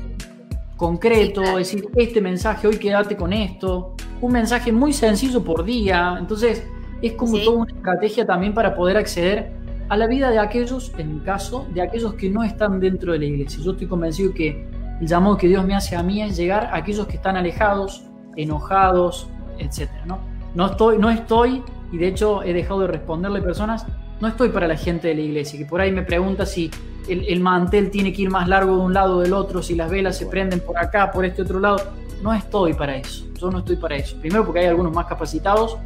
concreto, 0.76 1.40
Sí, 1.40 1.44
claro. 1.44 1.58
es 1.60 1.72
decir, 1.72 1.88
este 1.96 2.20
mensaje, 2.20 2.66
hoy 2.66 2.78
quédate 2.78 3.16
con 3.16 3.32
esto, 3.32 3.94
un 4.20 4.32
mensaje 4.32 4.72
muy 4.72 4.92
sencillo 4.92 5.44
por 5.44 5.64
día, 5.64 6.16
entonces 6.18 6.66
es 7.00 7.12
como 7.12 7.36
Sí. 7.36 7.44
toda 7.44 7.58
una 7.58 7.72
estrategia 7.72 8.26
también 8.26 8.54
para 8.54 8.74
poder 8.74 8.96
acceder 8.96 9.52
a 9.92 9.96
la 9.98 10.06
vida 10.06 10.30
de 10.30 10.38
aquellos, 10.38 10.90
en 10.96 11.16
mi 11.16 11.20
caso, 11.20 11.66
de 11.74 11.82
aquellos 11.82 12.14
que 12.14 12.30
no 12.30 12.42
están 12.42 12.80
dentro 12.80 13.12
de 13.12 13.18
la 13.18 13.26
iglesia. 13.26 13.62
Yo 13.62 13.72
estoy 13.72 13.86
convencido 13.86 14.32
que 14.32 14.66
el 14.98 15.06
llamado 15.06 15.36
que 15.36 15.46
Dios 15.48 15.66
me 15.66 15.74
hace 15.74 15.94
a 15.96 16.02
mí 16.02 16.22
es 16.22 16.34
llegar 16.34 16.64
a 16.64 16.76
aquellos 16.76 17.06
que 17.06 17.16
están 17.16 17.36
alejados, 17.36 18.02
enojados, 18.34 19.28
etcétera, 19.58 20.06
¿no? 20.06 20.20
No 20.54 20.64
estoy, 20.64 20.96
no 20.96 21.10
estoy, 21.10 21.62
y 21.92 21.98
de 21.98 22.08
hecho 22.08 22.42
he 22.42 22.54
dejado 22.54 22.80
de 22.80 22.86
responderle 22.86 23.42
personas, 23.42 23.84
no 24.18 24.28
estoy 24.28 24.48
para 24.48 24.66
la 24.66 24.78
gente 24.78 25.08
de 25.08 25.14
la 25.14 25.20
iglesia, 25.20 25.58
que 25.58 25.66
por 25.66 25.82
ahí 25.82 25.92
me 25.92 26.00
pregunta 26.00 26.46
si 26.46 26.70
el, 27.06 27.26
el 27.28 27.40
mantel 27.40 27.90
tiene 27.90 28.14
que 28.14 28.22
ir 28.22 28.30
más 28.30 28.48
largo 28.48 28.74
de 28.74 28.80
un 28.80 28.94
lado 28.94 29.18
o 29.18 29.20
del 29.20 29.34
otro, 29.34 29.62
si 29.62 29.74
las 29.74 29.90
velas 29.90 30.16
se 30.16 30.24
prenden 30.24 30.60
por 30.60 30.78
acá, 30.78 31.10
por 31.10 31.26
este 31.26 31.42
otro 31.42 31.60
lado. 31.60 31.76
No 32.22 32.32
estoy 32.32 32.72
para 32.72 32.96
eso, 32.96 33.26
yo 33.38 33.50
no 33.50 33.58
estoy 33.58 33.76
para 33.76 33.96
eso. 33.96 34.16
Primero 34.20 34.42
porque 34.42 34.60
hay 34.60 34.68
algunos 34.68 34.94
más 34.94 35.04
capacitados, 35.04 35.76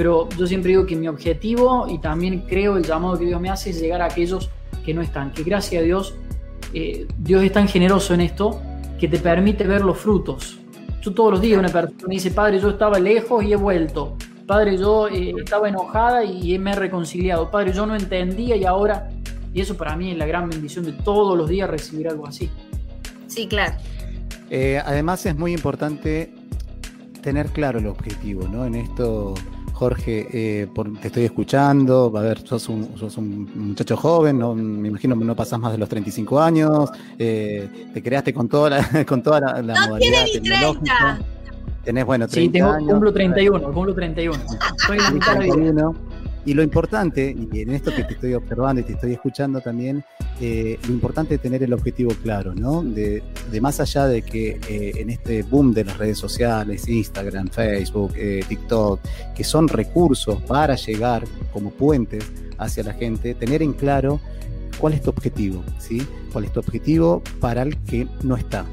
pero 0.00 0.26
yo 0.30 0.46
siempre 0.46 0.70
digo 0.70 0.86
que 0.86 0.96
mi 0.96 1.08
objetivo 1.08 1.86
y 1.86 1.98
también 1.98 2.46
creo 2.48 2.78
el 2.78 2.84
llamado 2.84 3.18
que 3.18 3.26
Dios 3.26 3.38
me 3.38 3.50
hace 3.50 3.68
es 3.68 3.82
llegar 3.82 4.00
a 4.00 4.06
aquellos 4.06 4.48
que 4.82 4.94
no 4.94 5.02
están, 5.02 5.30
que 5.30 5.42
gracias 5.42 5.82
a 5.82 5.84
Dios, 5.84 6.14
eh, 6.72 7.06
Dios 7.18 7.44
es 7.44 7.52
tan 7.52 7.68
generoso 7.68 8.14
en 8.14 8.22
esto 8.22 8.62
que 8.98 9.08
te 9.08 9.18
permite 9.18 9.66
ver 9.66 9.82
los 9.82 9.98
frutos. 9.98 10.58
Yo 11.02 11.12
todos 11.12 11.32
los 11.32 11.42
días 11.42 11.58
una 11.58 11.68
persona 11.68 12.08
me 12.08 12.14
dice, 12.14 12.30
Padre, 12.30 12.58
yo 12.60 12.70
estaba 12.70 12.98
lejos 12.98 13.44
y 13.44 13.52
he 13.52 13.56
vuelto. 13.56 14.16
Padre, 14.46 14.78
yo 14.78 15.06
eh, 15.06 15.34
estaba 15.38 15.68
enojada 15.68 16.24
y 16.24 16.58
me 16.58 16.70
he 16.70 16.76
reconciliado. 16.76 17.50
Padre, 17.50 17.74
yo 17.74 17.84
no 17.84 17.94
entendía 17.94 18.56
y 18.56 18.64
ahora... 18.64 19.10
Y 19.52 19.60
eso 19.60 19.76
para 19.76 19.96
mí 19.96 20.12
es 20.12 20.16
la 20.16 20.24
gran 20.24 20.48
bendición 20.48 20.86
de 20.86 20.92
todos 20.92 21.36
los 21.36 21.46
días 21.46 21.68
recibir 21.68 22.08
algo 22.08 22.26
así. 22.26 22.48
Sí, 23.26 23.46
claro. 23.46 23.74
Eh, 24.48 24.80
además 24.82 25.26
es 25.26 25.36
muy 25.36 25.52
importante 25.52 26.32
tener 27.20 27.48
claro 27.48 27.80
el 27.80 27.86
objetivo, 27.86 28.48
¿no? 28.48 28.64
En 28.64 28.76
esto, 28.76 29.34
Jorge, 29.84 30.28
eh, 30.30 30.66
por- 30.74 30.92
te 30.98 31.06
estoy 31.06 31.24
escuchando, 31.24 32.12
a 32.14 32.20
ver, 32.20 32.46
sos 32.46 32.68
un, 32.68 32.98
sos 32.98 33.16
un 33.16 33.48
muchacho 33.68 33.96
joven, 33.96 34.38
¿no? 34.38 34.54
me 34.54 34.88
imagino 34.88 35.18
que 35.18 35.24
no 35.24 35.34
pasás 35.34 35.58
más 35.58 35.72
de 35.72 35.78
los 35.78 35.88
35 35.88 36.38
años, 36.38 36.90
eh, 37.18 37.66
te 37.94 38.02
creaste 38.02 38.34
con 38.34 38.46
toda 38.46 38.68
la, 38.68 39.04
con 39.08 39.22
toda 39.22 39.40
la, 39.40 39.62
la 39.62 39.72
No 39.80 39.86
modalidad 39.88 40.24
tiene 40.26 40.40
ni 40.42 40.48
tecnológica. 40.50 40.98
30. 41.16 41.24
Tenés, 41.82 42.04
bueno, 42.04 42.28
30 42.28 42.46
Sí, 42.46 42.52
tengo, 42.52 42.72
años. 42.72 42.90
cumplo 42.90 43.10
31, 43.10 43.72
cumplo 43.72 43.94
31. 43.94 44.38
Soy 44.86 44.98
la 44.98 45.10
mitad 45.12 45.32
de 45.32 45.38
la 45.38 45.44
vida. 45.46 45.54
31. 45.54 45.94
Y 46.46 46.54
lo 46.54 46.62
importante, 46.62 47.36
y 47.52 47.60
en 47.60 47.70
esto 47.70 47.94
que 47.94 48.02
te 48.04 48.14
estoy 48.14 48.34
observando 48.34 48.80
y 48.80 48.84
te 48.84 48.94
estoy 48.94 49.12
escuchando 49.12 49.60
también, 49.60 50.02
eh, 50.40 50.78
lo 50.86 50.94
importante 50.94 51.34
es 51.34 51.42
tener 51.42 51.62
el 51.62 51.72
objetivo 51.74 52.12
claro, 52.22 52.54
¿no? 52.54 52.82
De, 52.82 53.22
de 53.50 53.60
más 53.60 53.78
allá 53.78 54.06
de 54.06 54.22
que 54.22 54.58
eh, 54.68 54.92
en 54.96 55.10
este 55.10 55.42
boom 55.42 55.74
de 55.74 55.84
las 55.84 55.98
redes 55.98 56.18
sociales, 56.18 56.88
Instagram, 56.88 57.48
Facebook, 57.48 58.12
eh, 58.16 58.42
TikTok, 58.48 59.00
que 59.36 59.44
son 59.44 59.68
recursos 59.68 60.40
para 60.42 60.76
llegar 60.76 61.24
como 61.52 61.70
puentes 61.70 62.24
hacia 62.56 62.84
la 62.84 62.94
gente, 62.94 63.34
tener 63.34 63.62
en 63.62 63.74
claro 63.74 64.18
cuál 64.78 64.94
es 64.94 65.02
tu 65.02 65.10
objetivo, 65.10 65.62
¿sí? 65.78 66.06
¿Cuál 66.32 66.44
es 66.44 66.52
tu 66.52 66.60
objetivo 66.60 67.22
para 67.38 67.62
el 67.62 67.76
que 67.82 68.06
no 68.22 68.36
está? 68.36 68.64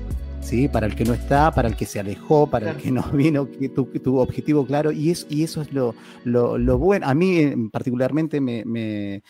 ¿Sí? 0.48 0.68
Para 0.70 0.88
el 0.88 0.96
que 0.96 1.04
no 1.04 1.13
está, 1.13 1.51
para 1.51 1.68
el 1.68 1.75
que 1.75 1.86
se 1.86 2.00
alejó, 2.00 2.48
para 2.48 2.68
Claro. 2.68 2.77
el 2.77 2.84
que 2.84 2.92
no 2.92 3.04
vino, 3.13 3.50
que 3.51 3.70
tu, 3.70 4.18
objetivo 4.18 4.66
claro, 4.66 4.92
y, 4.92 5.12
es, 5.12 5.27
y 5.30 5.44
eso 5.44 5.62
es 5.62 5.74
lo, 5.74 5.94
lo, 6.24 6.58
lo 6.58 6.77
bueno. 6.77 7.06
A 7.08 7.13
mí 7.13 7.38
eh, 7.39 7.56
particularmente 7.72 8.39
me, 8.39 8.63
me, 8.66 9.24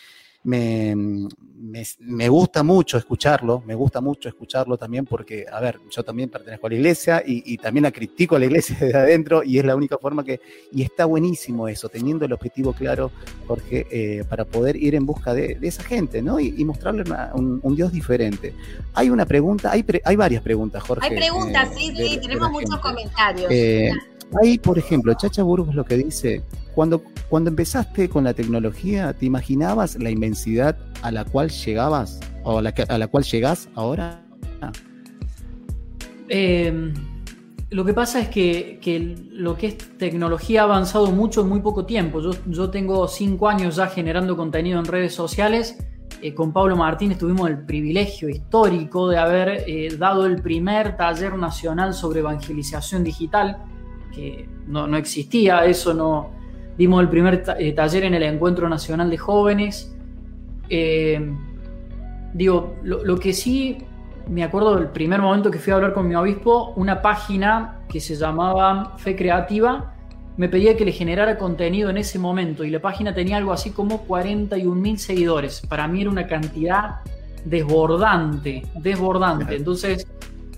me, 0.47 0.95
me- 0.95 1.83
me 1.99 2.29
gusta 2.29 2.63
mucho 2.63 2.97
escucharlo, 2.97 3.61
me 3.65 3.75
gusta 3.75 3.99
mucho 3.99 4.29
escucharlo 4.29 4.77
también 4.77 5.05
porque, 5.05 5.45
a 5.51 5.59
ver, 5.59 5.79
yo 5.91 6.03
también 6.03 6.29
pertenezco 6.29 6.67
a 6.67 6.69
la 6.69 6.75
iglesia 6.77 7.21
y, 7.25 7.43
y 7.53 7.57
también 7.57 7.83
la 7.83 7.91
critico 7.91 8.37
a 8.37 8.39
la 8.39 8.45
iglesia 8.45 8.77
desde 8.79 8.97
adentro 8.97 9.43
y 9.43 9.59
es 9.59 9.65
la 9.65 9.75
única 9.75 9.97
forma 9.97 10.23
que, 10.23 10.39
y 10.71 10.83
está 10.83 11.03
buenísimo 11.03 11.67
eso, 11.67 11.89
teniendo 11.89 12.23
el 12.23 12.31
objetivo 12.31 12.71
claro, 12.71 13.11
Jorge, 13.45 13.87
eh, 13.91 14.23
para 14.29 14.45
poder 14.45 14.77
ir 14.77 14.95
en 14.95 15.05
busca 15.05 15.33
de, 15.33 15.55
de 15.55 15.67
esa 15.67 15.83
gente, 15.83 16.21
¿no? 16.21 16.39
Y, 16.39 16.53
y 16.57 16.63
mostrarle 16.63 17.01
una- 17.01 17.31
un, 17.35 17.59
un 17.61 17.75
Dios 17.75 17.91
diferente. 17.91 18.53
Hay 18.93 19.09
una 19.09 19.25
pregunta, 19.25 19.71
hay, 19.71 19.83
pre- 19.83 20.01
hay 20.05 20.15
varias 20.15 20.41
preguntas, 20.41 20.81
Jorge. 20.83 21.05
Hay 21.09 21.15
preguntas, 21.17 21.69
eh, 21.71 21.75
sí, 21.77 21.93
sí, 21.95 22.15
de 22.15 22.21
tenemos 22.21 22.51
muchos 22.51 22.69
gente. 22.69 22.81
comentarios. 22.81 23.51
Eh, 23.51 23.91
Ahí, 24.41 24.57
por 24.57 24.77
ejemplo, 24.77 25.13
Chacha 25.13 25.41
Burgos 25.41 25.73
lo 25.73 25.85
que 25.85 25.95
dice, 25.95 26.41
cuando 26.75 27.01
Cuando 27.29 27.49
empezaste 27.49 28.07
con 28.07 28.23
la 28.23 28.33
tecnología, 28.33 29.13
¿te 29.13 29.25
imaginabas 29.25 29.97
la 29.99 30.09
inmensidad 30.09 30.77
a 31.01 31.11
la 31.11 31.25
cual 31.25 31.49
llegabas 31.49 32.19
o 32.43 32.59
a 32.59 32.61
la, 32.61 32.73
que- 32.73 32.83
a 32.83 32.97
la 32.97 33.07
cual 33.07 33.23
llegás 33.25 33.67
ahora? 33.75 34.23
Eh, 36.29 36.93
lo 37.69 37.83
que 37.83 37.93
pasa 37.93 38.21
es 38.21 38.29
que, 38.29 38.79
que 38.81 39.15
lo 39.31 39.57
que 39.57 39.67
es 39.67 39.77
tecnología 39.97 40.61
ha 40.61 40.63
avanzado 40.63 41.11
mucho 41.11 41.41
en 41.41 41.49
muy 41.49 41.59
poco 41.59 41.85
tiempo. 41.85 42.21
Yo, 42.21 42.31
yo 42.45 42.69
tengo 42.69 43.07
cinco 43.09 43.49
años 43.49 43.75
ya 43.75 43.87
generando 43.87 44.37
contenido 44.37 44.79
en 44.79 44.85
redes 44.85 45.13
sociales. 45.13 45.77
Eh, 46.21 46.33
con 46.33 46.53
Pablo 46.53 46.77
Martínez 46.77 47.17
tuvimos 47.17 47.49
el 47.49 47.65
privilegio 47.65 48.29
histórico 48.29 49.09
de 49.09 49.17
haber 49.17 49.63
eh, 49.67 49.95
dado 49.99 50.25
el 50.25 50.41
primer 50.41 50.95
taller 50.95 51.35
nacional 51.35 51.93
sobre 51.93 52.21
evangelización 52.21 53.03
digital, 53.03 53.57
que 54.13 54.47
no, 54.65 54.87
no 54.87 54.95
existía, 54.95 55.65
eso 55.65 55.93
no... 55.93 56.36
Dimos 56.77 57.01
el 57.01 57.09
primer 57.09 57.43
ta- 57.43 57.57
eh, 57.59 57.73
taller 57.73 58.03
en 58.03 58.13
el 58.13 58.23
Encuentro 58.23 58.69
Nacional 58.69 59.09
de 59.09 59.17
Jóvenes. 59.17 59.95
Eh, 60.69 61.33
digo, 62.33 62.75
lo, 62.83 63.03
lo 63.03 63.17
que 63.17 63.33
sí 63.33 63.77
me 64.29 64.43
acuerdo 64.43 64.75
del 64.75 64.89
primer 64.89 65.21
momento 65.21 65.49
que 65.49 65.57
fui 65.59 65.71
a 65.71 65.77
hablar 65.77 65.93
con 65.93 66.07
mi 66.07 66.15
obispo, 66.15 66.73
una 66.75 67.01
página 67.01 67.79
que 67.89 67.99
se 68.01 68.15
llamaba 68.15 68.95
Fe 68.97 69.15
Creativa 69.15 69.93
me 70.35 70.49
pedía 70.49 70.77
que 70.77 70.85
le 70.85 70.91
generara 70.91 71.35
contenido 71.39 71.89
en 71.89 71.97
ese 71.97 72.19
momento 72.19 72.63
y 72.63 72.69
la 72.69 72.79
página 72.79 73.11
tenía 73.11 73.37
algo 73.37 73.51
así 73.53 73.71
como 73.71 74.03
41 74.03 74.79
mil 74.79 74.99
seguidores. 74.99 75.61
Para 75.67 75.87
mí 75.87 76.01
era 76.01 76.11
una 76.11 76.27
cantidad 76.27 76.97
desbordante, 77.43 78.63
desbordante. 78.75 79.55
Entonces 79.55 80.05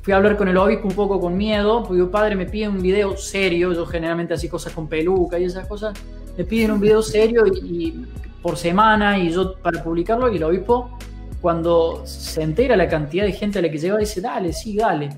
fui 0.01 0.13
a 0.13 0.17
hablar 0.17 0.37
con 0.37 0.47
el 0.47 0.57
obispo 0.57 0.87
un 0.87 0.95
poco 0.95 1.19
con 1.19 1.35
miedo, 1.35 1.79
porque 1.81 1.95
digo, 1.95 2.11
padre, 2.11 2.35
me 2.35 2.45
piden 2.45 2.71
un 2.71 2.81
video 2.81 3.17
serio, 3.17 3.73
yo 3.73 3.85
generalmente 3.85 4.33
así 4.33 4.47
cosas 4.47 4.73
con 4.73 4.87
peluca 4.87 5.37
y 5.37 5.45
esas 5.45 5.67
cosas, 5.67 5.97
me 6.37 6.43
piden 6.43 6.71
un 6.71 6.79
video 6.79 7.01
serio 7.01 7.43
y, 7.45 7.87
y 7.87 8.05
por 8.41 8.57
semana 8.57 9.17
y 9.17 9.31
yo 9.31 9.55
para 9.55 9.83
publicarlo 9.83 10.31
y 10.31 10.37
el 10.37 10.43
obispo 10.43 10.97
cuando 11.41 12.03
se 12.05 12.41
entera 12.41 12.75
la 12.75 12.87
cantidad 12.87 13.25
de 13.25 13.31
gente 13.31 13.59
a 13.59 13.61
la 13.61 13.69
que 13.69 13.77
llegaba, 13.77 13.99
dice, 13.99 14.21
dale, 14.21 14.51
sí, 14.51 14.75
dale. 14.75 15.09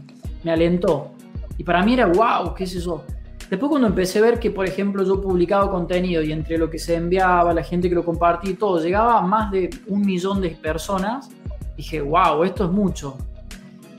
Me 0.44 0.52
alentó. 0.52 1.12
Y 1.58 1.64
para 1.64 1.84
mí 1.84 1.94
era, 1.94 2.08
wow, 2.08 2.54
qué 2.54 2.66
es 2.66 2.76
eso. 2.76 3.04
Después 3.50 3.70
cuando 3.70 3.88
empecé 3.88 4.20
a 4.20 4.22
ver 4.22 4.40
que, 4.40 4.52
por 4.52 4.66
ejemplo, 4.66 5.04
yo 5.04 5.20
publicaba 5.22 5.70
contenido 5.70 6.22
y 6.22 6.32
entre 6.32 6.58
lo 6.58 6.70
que 6.70 6.80
se 6.80 6.96
enviaba, 6.96 7.54
la 7.54 7.64
gente 7.64 7.90
que 7.90 7.96
lo 7.96 8.06
compartía 8.06 8.52
y 8.52 8.54
todo, 8.54 8.82
llegaba 8.82 9.18
a 9.18 9.22
más 9.22 9.52
de 9.52 9.70
un 9.88 10.02
millón 10.02 10.42
de 10.42 10.52
personas, 10.52 11.30
dije, 11.76 12.02
wow, 12.02 12.44
esto 12.44 12.66
es 12.66 12.72
mucho. 12.72 13.18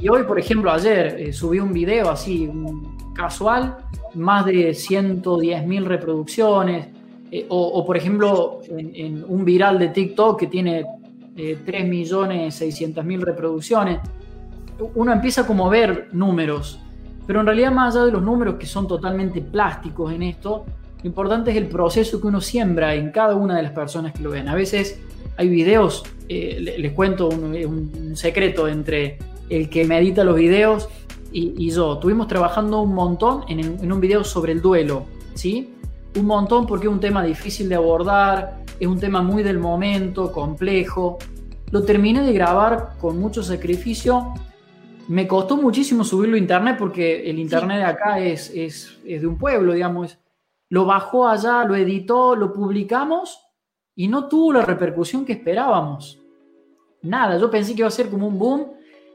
Y 0.03 0.09
hoy, 0.09 0.25
por 0.25 0.37
ejemplo, 0.37 0.73
ayer 0.73 1.15
eh, 1.17 1.33
subí 1.33 1.61
un 1.61 1.73
video 1.73 2.11
así, 2.11 2.51
casual, 3.15 3.77
más 4.15 4.45
de 4.45 4.75
110 4.75 5.65
mil 5.65 5.85
reproducciones. 5.85 6.89
Eh, 7.31 7.47
o, 7.49 7.87
por 7.87 7.97
ejemplo, 7.97 8.59
en, 8.69 9.25
un 9.29 9.45
viral 9.45 9.79
de 9.79 9.89
TikTok 9.89 10.41
que 10.41 10.49
tiene 10.49 10.85
eh, 11.37 11.57
3.600.000 11.65 13.21
reproducciones. 13.21 14.01
Uno 14.97 15.13
empieza 15.13 15.47
como 15.47 15.69
a 15.69 15.71
ver 15.71 16.09
números, 16.11 16.81
pero 17.25 17.39
en 17.39 17.47
realidad 17.47 17.71
más 17.71 17.95
allá 17.95 18.07
de 18.07 18.13
los 18.13 18.23
números 18.23 18.57
que 18.57 18.67
son 18.67 18.89
totalmente 18.89 19.41
plásticos 19.41 20.13
en 20.13 20.25
esto, 20.25 20.65
lo 21.01 21.07
importante 21.07 21.53
es 21.53 21.57
el 21.57 21.69
proceso 21.69 22.21
que 22.21 22.27
uno 22.27 22.41
siembra 22.41 22.97
en 22.97 23.13
cada 23.13 23.37
una 23.37 23.57
de 23.57 23.63
las 23.63 23.73
personas 23.73 24.13
que 24.13 24.23
lo 24.23 24.31
ven. 24.31 24.49
A 24.49 24.57
veces 24.57 25.01
hay 25.37 25.49
videos, 25.49 26.03
eh, 26.29 26.75
les, 26.77 26.93
cuento 26.93 27.29
un, 27.29 27.55
un, 27.55 28.17
secreto 28.17 28.67
entre 28.67 29.19
el 29.57 29.69
que 29.69 29.85
me 29.85 29.99
edita 29.99 30.25
los 30.25 30.37
videos 30.37 30.89
y, 31.31 31.55
y 31.57 31.71
yo. 31.71 31.95
Estuvimos 31.95 32.27
trabajando 32.27 32.81
un 32.81 32.95
montón 32.95 33.45
en, 33.49 33.61
en 33.61 33.93
un 33.93 34.01
video 34.01 34.25
sobre 34.25 34.53
el 34.53 34.63
duelo, 34.63 35.05
¿sí? 35.35 35.75
Un 36.17 36.27
montón 36.27 36.67
porque 36.67 36.87
es 36.87 36.93
un 36.93 37.01
tema 37.01 37.23
difícil 37.23 37.69
de 37.69 37.75
abordar, 37.75 38.63
es 38.79 38.87
un 38.87 38.99
tema 38.99 39.23
muy 39.23 39.43
del 39.43 39.59
momento, 39.59 40.33
complejo. 40.33 41.19
Lo 41.71 41.85
terminé 41.85 42.23
de 42.23 42.33
grabar 42.33 42.95
con 43.01 43.19
mucho 43.19 43.43
sacrificio. 43.43 44.35
Me 45.09 45.27
costó 45.27 45.57
muchísimo 45.57 46.05
subirlo 46.05 46.37
a 46.37 46.39
internet 46.39 46.77
porque 46.79 47.29
el 47.29 47.39
internet 47.39 47.79
de 47.79 47.85
acá 47.85 48.19
es, 48.21 48.51
es, 48.51 48.99
es 49.05 49.21
de 49.21 49.27
un 49.27 49.39
pueblo, 49.39 49.73
digamos. 49.73 50.19
Lo 50.69 50.87
bajó 50.87 51.29
allá, 51.29 51.65
lo 51.65 51.77
editó, 51.77 52.35
lo 52.35 52.53
publicamos 52.53 53.39
y 53.95 54.09
no 54.09 54.29
tuvo 54.29 54.55
la 54.55 54.63
repercusión 54.63 55.25
que 55.25 55.35
esperábamos. 55.35 56.19
Nada, 57.03 57.39
yo 57.39 57.51
pensé 57.51 57.75
que 57.75 57.81
iba 57.81 57.89
a 57.89 57.91
ser 57.91 58.09
como 58.09 58.27
un 58.27 58.39
boom. 58.39 58.67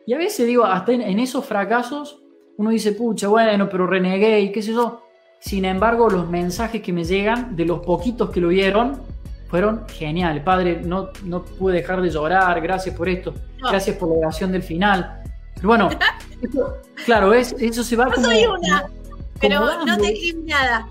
Y 0.07 0.13
a 0.13 0.17
veces 0.17 0.47
digo, 0.47 0.63
hasta 0.63 0.93
en, 0.93 1.01
en 1.01 1.19
esos 1.19 1.45
fracasos, 1.45 2.23
uno 2.55 2.71
dice, 2.71 2.93
pucha, 2.93 3.27
bueno, 3.27 3.67
pero 3.69 3.85
renegué 3.85 4.39
y 4.39 4.51
qué 4.53 4.63
sé 4.63 4.71
yo. 4.71 5.03
Sin 5.39 5.65
embargo, 5.65 6.09
los 6.09 6.29
mensajes 6.29 6.81
que 6.81 6.93
me 6.93 7.03
llegan 7.03 7.55
de 7.57 7.65
los 7.65 7.81
poquitos 7.81 8.29
que 8.31 8.39
lo 8.39 8.47
vieron, 8.47 9.01
fueron 9.49 9.85
geniales. 9.89 10.43
Padre, 10.43 10.81
no, 10.81 11.09
no 11.23 11.43
pude 11.43 11.75
dejar 11.75 12.01
de 12.01 12.09
llorar, 12.09 12.61
gracias 12.61 12.95
por 12.95 13.09
esto, 13.09 13.33
no. 13.59 13.69
gracias 13.69 13.97
por 13.97 14.09
la 14.09 14.15
oración 14.15 14.51
del 14.51 14.63
final. 14.63 15.21
Pero 15.55 15.67
bueno, 15.67 15.89
esto, 16.41 16.77
claro, 17.05 17.33
es, 17.33 17.53
eso 17.59 17.83
se 17.83 17.97
va 17.97 18.05
no 18.05 18.11
como... 18.13 18.27
soy 18.27 18.45
una, 18.45 18.83
como, 18.83 19.17
pero 19.41 19.59
como 19.59 19.85
no 19.85 19.97
te 19.97 20.33
nada. 20.45 20.87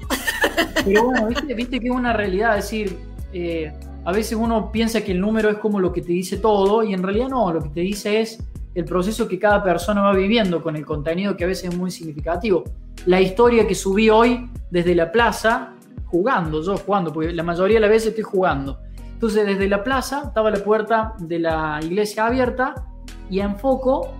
Pero 0.84 1.04
bueno, 1.04 1.26
viste, 1.28 1.54
viste 1.54 1.80
que 1.80 1.86
es 1.86 1.94
una 1.94 2.12
realidad, 2.12 2.58
es 2.58 2.64
decir, 2.64 2.98
eh, 3.32 3.72
a 4.04 4.12
veces 4.12 4.38
uno 4.38 4.70
piensa 4.70 5.00
que 5.00 5.12
el 5.12 5.20
número 5.20 5.48
es 5.48 5.56
como 5.56 5.80
lo 5.80 5.90
que 5.90 6.02
te 6.02 6.12
dice 6.12 6.36
todo 6.36 6.82
y 6.84 6.92
en 6.92 7.02
realidad 7.02 7.28
no, 7.28 7.50
lo 7.50 7.62
que 7.62 7.70
te 7.70 7.80
dice 7.80 8.20
es 8.20 8.38
el 8.76 8.84
proceso 8.84 9.26
que 9.26 9.38
cada 9.38 9.62
persona 9.62 10.02
va 10.02 10.12
viviendo 10.12 10.62
con 10.62 10.76
el 10.76 10.84
contenido 10.84 11.34
que 11.34 11.44
a 11.44 11.46
veces 11.46 11.70
es 11.70 11.76
muy 11.76 11.90
significativo. 11.90 12.62
La 13.06 13.22
historia 13.22 13.66
que 13.66 13.74
subí 13.74 14.10
hoy 14.10 14.50
desde 14.70 14.94
la 14.94 15.10
plaza 15.10 15.72
jugando, 16.04 16.62
yo 16.62 16.76
jugando, 16.76 17.10
porque 17.10 17.32
la 17.32 17.42
mayoría 17.42 17.76
de 17.76 17.80
las 17.80 17.90
veces 17.90 18.08
estoy 18.10 18.24
jugando. 18.24 18.78
Entonces 19.14 19.46
desde 19.46 19.66
la 19.66 19.82
plaza 19.82 20.24
estaba 20.26 20.50
la 20.50 20.58
puerta 20.58 21.14
de 21.18 21.38
la 21.38 21.80
iglesia 21.82 22.26
abierta 22.26 22.74
y 23.30 23.40
enfoco 23.40 24.12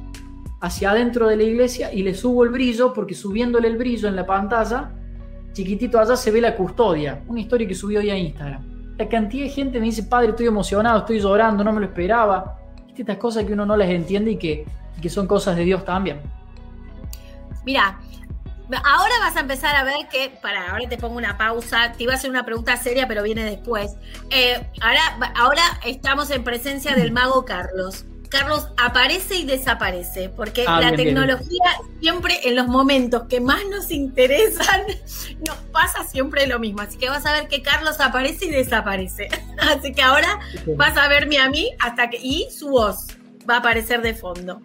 hacia 0.62 0.92
adentro 0.92 1.28
de 1.28 1.36
la 1.36 1.42
iglesia 1.42 1.92
y 1.92 2.02
le 2.02 2.14
subo 2.14 2.42
el 2.42 2.48
brillo 2.48 2.94
porque 2.94 3.14
subiéndole 3.14 3.68
el 3.68 3.76
brillo 3.76 4.08
en 4.08 4.16
la 4.16 4.24
pantalla, 4.24 4.90
chiquitito 5.52 6.00
allá 6.00 6.16
se 6.16 6.30
ve 6.30 6.40
la 6.40 6.56
custodia, 6.56 7.22
una 7.28 7.40
historia 7.40 7.68
que 7.68 7.74
subí 7.74 7.98
hoy 7.98 8.08
a 8.08 8.16
Instagram. 8.16 8.94
La 8.96 9.06
cantidad 9.06 9.44
de 9.44 9.50
gente 9.50 9.78
me 9.78 9.84
dice, 9.84 10.04
padre, 10.04 10.30
estoy 10.30 10.46
emocionado, 10.46 11.00
estoy 11.00 11.20
llorando, 11.20 11.62
no 11.62 11.74
me 11.74 11.80
lo 11.80 11.86
esperaba. 11.86 12.58
Estas 12.98 13.18
cosas 13.18 13.44
que 13.44 13.52
uno 13.52 13.66
no 13.66 13.76
las 13.76 13.88
entiende 13.88 14.32
y 14.32 14.36
que, 14.36 14.64
que 15.00 15.08
son 15.08 15.26
cosas 15.26 15.56
de 15.56 15.64
Dios 15.64 15.84
también. 15.84 16.20
Mira, 17.64 17.98
Ahora 18.84 19.14
vas 19.20 19.36
a 19.36 19.40
empezar 19.40 19.76
a 19.76 19.84
ver 19.84 20.08
que, 20.10 20.36
para, 20.42 20.72
ahora 20.72 20.88
te 20.88 20.96
pongo 20.96 21.16
una 21.16 21.38
pausa, 21.38 21.92
te 21.92 22.02
iba 22.02 22.14
a 22.14 22.16
hacer 22.16 22.30
una 22.30 22.44
pregunta 22.44 22.76
seria, 22.76 23.06
pero 23.06 23.22
viene 23.22 23.44
después. 23.44 23.94
Eh, 24.30 24.66
ahora, 24.80 25.32
ahora 25.36 25.62
estamos 25.84 26.30
en 26.32 26.42
presencia 26.42 26.96
del 26.96 27.12
mago 27.12 27.44
Carlos. 27.44 28.06
Carlos 28.28 28.68
aparece 28.76 29.36
y 29.36 29.44
desaparece, 29.44 30.28
porque 30.28 30.64
ah, 30.66 30.80
la 30.80 30.90
bien, 30.90 31.08
tecnología 31.08 31.64
bien. 31.80 32.00
siempre 32.00 32.40
en 32.44 32.56
los 32.56 32.66
momentos 32.68 33.24
que 33.28 33.40
más 33.40 33.64
nos 33.70 33.90
interesan, 33.90 34.82
nos 35.46 35.56
pasa 35.72 36.04
siempre 36.04 36.46
lo 36.46 36.58
mismo. 36.58 36.82
Así 36.82 36.98
que 36.98 37.08
vas 37.08 37.26
a 37.26 37.32
ver 37.32 37.48
que 37.48 37.62
Carlos 37.62 38.00
aparece 38.00 38.46
y 38.46 38.50
desaparece. 38.50 39.28
Así 39.58 39.92
que 39.92 40.02
ahora 40.02 40.38
vas 40.76 40.96
a 40.96 41.08
verme 41.08 41.38
a 41.38 41.48
mí 41.48 41.70
hasta 41.78 42.10
que, 42.10 42.18
y 42.18 42.48
su 42.50 42.68
voz 42.68 43.06
va 43.48 43.56
a 43.56 43.58
aparecer 43.58 44.02
de 44.02 44.14
fondo. 44.14 44.60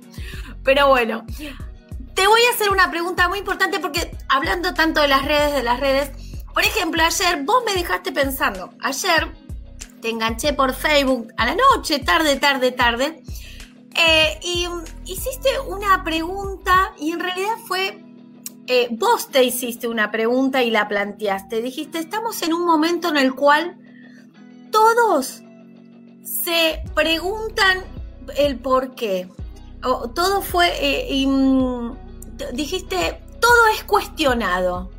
Pero 0.63 0.89
bueno, 0.89 1.25
te 2.13 2.27
voy 2.27 2.41
a 2.49 2.53
hacer 2.53 2.69
una 2.69 2.89
pregunta 2.91 3.27
muy 3.27 3.39
importante 3.39 3.79
porque 3.79 4.11
hablando 4.29 4.73
tanto 4.73 5.01
de 5.01 5.07
las 5.07 5.25
redes, 5.25 5.53
de 5.53 5.63
las 5.63 5.79
redes, 5.79 6.11
por 6.53 6.63
ejemplo, 6.63 7.01
ayer 7.03 7.43
vos 7.43 7.63
me 7.65 7.73
dejaste 7.73 8.11
pensando, 8.11 8.73
ayer 8.81 9.31
te 10.01 10.09
enganché 10.09 10.53
por 10.53 10.73
Facebook 10.73 11.31
a 11.37 11.45
la 11.45 11.55
noche, 11.55 11.99
tarde, 11.99 12.35
tarde, 12.35 12.71
tarde, 12.71 13.23
eh, 13.95 14.39
y 14.41 14.67
hiciste 15.05 15.49
una 15.67 16.03
pregunta 16.03 16.93
y 16.99 17.11
en 17.11 17.19
realidad 17.19 17.57
fue, 17.65 18.03
eh, 18.67 18.87
vos 18.91 19.27
te 19.27 19.43
hiciste 19.43 19.87
una 19.87 20.11
pregunta 20.11 20.63
y 20.63 20.71
la 20.71 20.87
planteaste, 20.87 21.61
dijiste, 21.61 21.99
estamos 21.99 22.41
en 22.41 22.53
un 22.53 22.65
momento 22.65 23.09
en 23.09 23.17
el 23.17 23.35
cual 23.35 23.77
todos 24.71 25.41
se 26.23 26.83
preguntan 26.95 27.83
el 28.37 28.59
por 28.59 28.95
qué. 28.95 29.29
Todo 29.81 30.41
fue, 30.41 30.69
eh, 30.79 31.25
mm, 31.27 31.91
dijiste, 32.53 33.21
todo 33.39 33.67
es 33.73 33.83
cuestionado. 33.83 34.91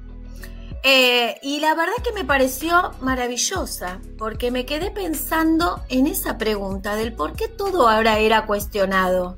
Eh, 0.84 1.38
y 1.42 1.60
la 1.60 1.74
verdad 1.74 1.94
que 2.02 2.12
me 2.12 2.24
pareció 2.24 2.92
maravillosa, 3.00 4.00
porque 4.18 4.50
me 4.50 4.66
quedé 4.66 4.90
pensando 4.90 5.80
en 5.88 6.08
esa 6.08 6.38
pregunta 6.38 6.96
del 6.96 7.12
por 7.12 7.34
qué 7.34 7.46
todo 7.46 7.88
ahora 7.88 8.18
era 8.18 8.46
cuestionado. 8.46 9.36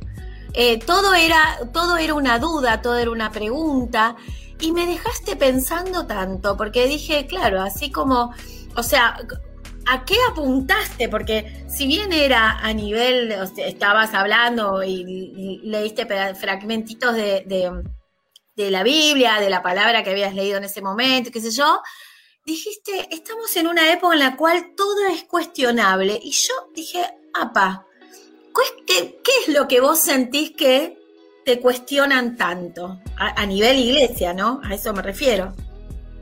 Eh, 0.54 0.78
todo, 0.78 1.14
era, 1.14 1.58
todo 1.72 1.96
era 1.98 2.14
una 2.14 2.38
duda, 2.38 2.80
todo 2.80 2.96
era 2.96 3.10
una 3.10 3.30
pregunta, 3.30 4.16
y 4.60 4.72
me 4.72 4.86
dejaste 4.86 5.36
pensando 5.36 6.06
tanto, 6.06 6.56
porque 6.56 6.86
dije, 6.86 7.26
claro, 7.26 7.60
así 7.60 7.90
como, 7.90 8.32
o 8.76 8.82
sea, 8.82 9.18
¿a 9.86 10.04
qué 10.04 10.16
apuntaste? 10.30 11.08
Porque 11.08 11.64
si 11.68 11.86
bien 11.86 12.12
era 12.12 12.58
a 12.60 12.72
nivel, 12.72 13.32
o 13.32 13.42
estabas 13.42 14.14
hablando 14.14 14.82
y, 14.82 15.60
leíste 15.64 16.06
fragmentitos 16.34 17.14
de, 17.14 17.84
de, 18.56 18.70
la 18.70 18.82
Biblia, 18.82 19.40
de 19.40 19.50
la 19.50 19.62
palabra 19.62 20.02
que 20.02 20.10
habías 20.10 20.34
leído 20.34 20.58
en 20.58 20.64
ese 20.64 20.82
momento, 20.82 21.30
qué 21.30 21.40
sé 21.40 21.50
yo, 21.50 21.80
dijiste, 22.46 23.08
estamos 23.10 23.54
en 23.56 23.66
una 23.66 23.92
época 23.92 24.14
en 24.14 24.20
la 24.20 24.36
cual 24.36 24.74
todo 24.76 25.06
es 25.10 25.24
cuestionable. 25.24 26.18
Y 26.22 26.30
yo 26.30 26.52
dije, 26.74 27.00
apa, 27.32 27.86
¿qué, 28.86 29.18
es 29.46 29.54
lo 29.54 29.66
que 29.66 29.80
vos 29.80 29.98
sentís 29.98 30.52
que 30.52 30.98
te 31.44 31.60
cuestionan 31.60 32.36
tanto? 32.36 33.00
A, 33.16 33.46
nivel 33.46 33.78
iglesia, 33.78 34.32
¿no? 34.32 34.60
A 34.62 34.74
eso 34.74 34.92
me 34.92 35.02
refiero. 35.02 35.52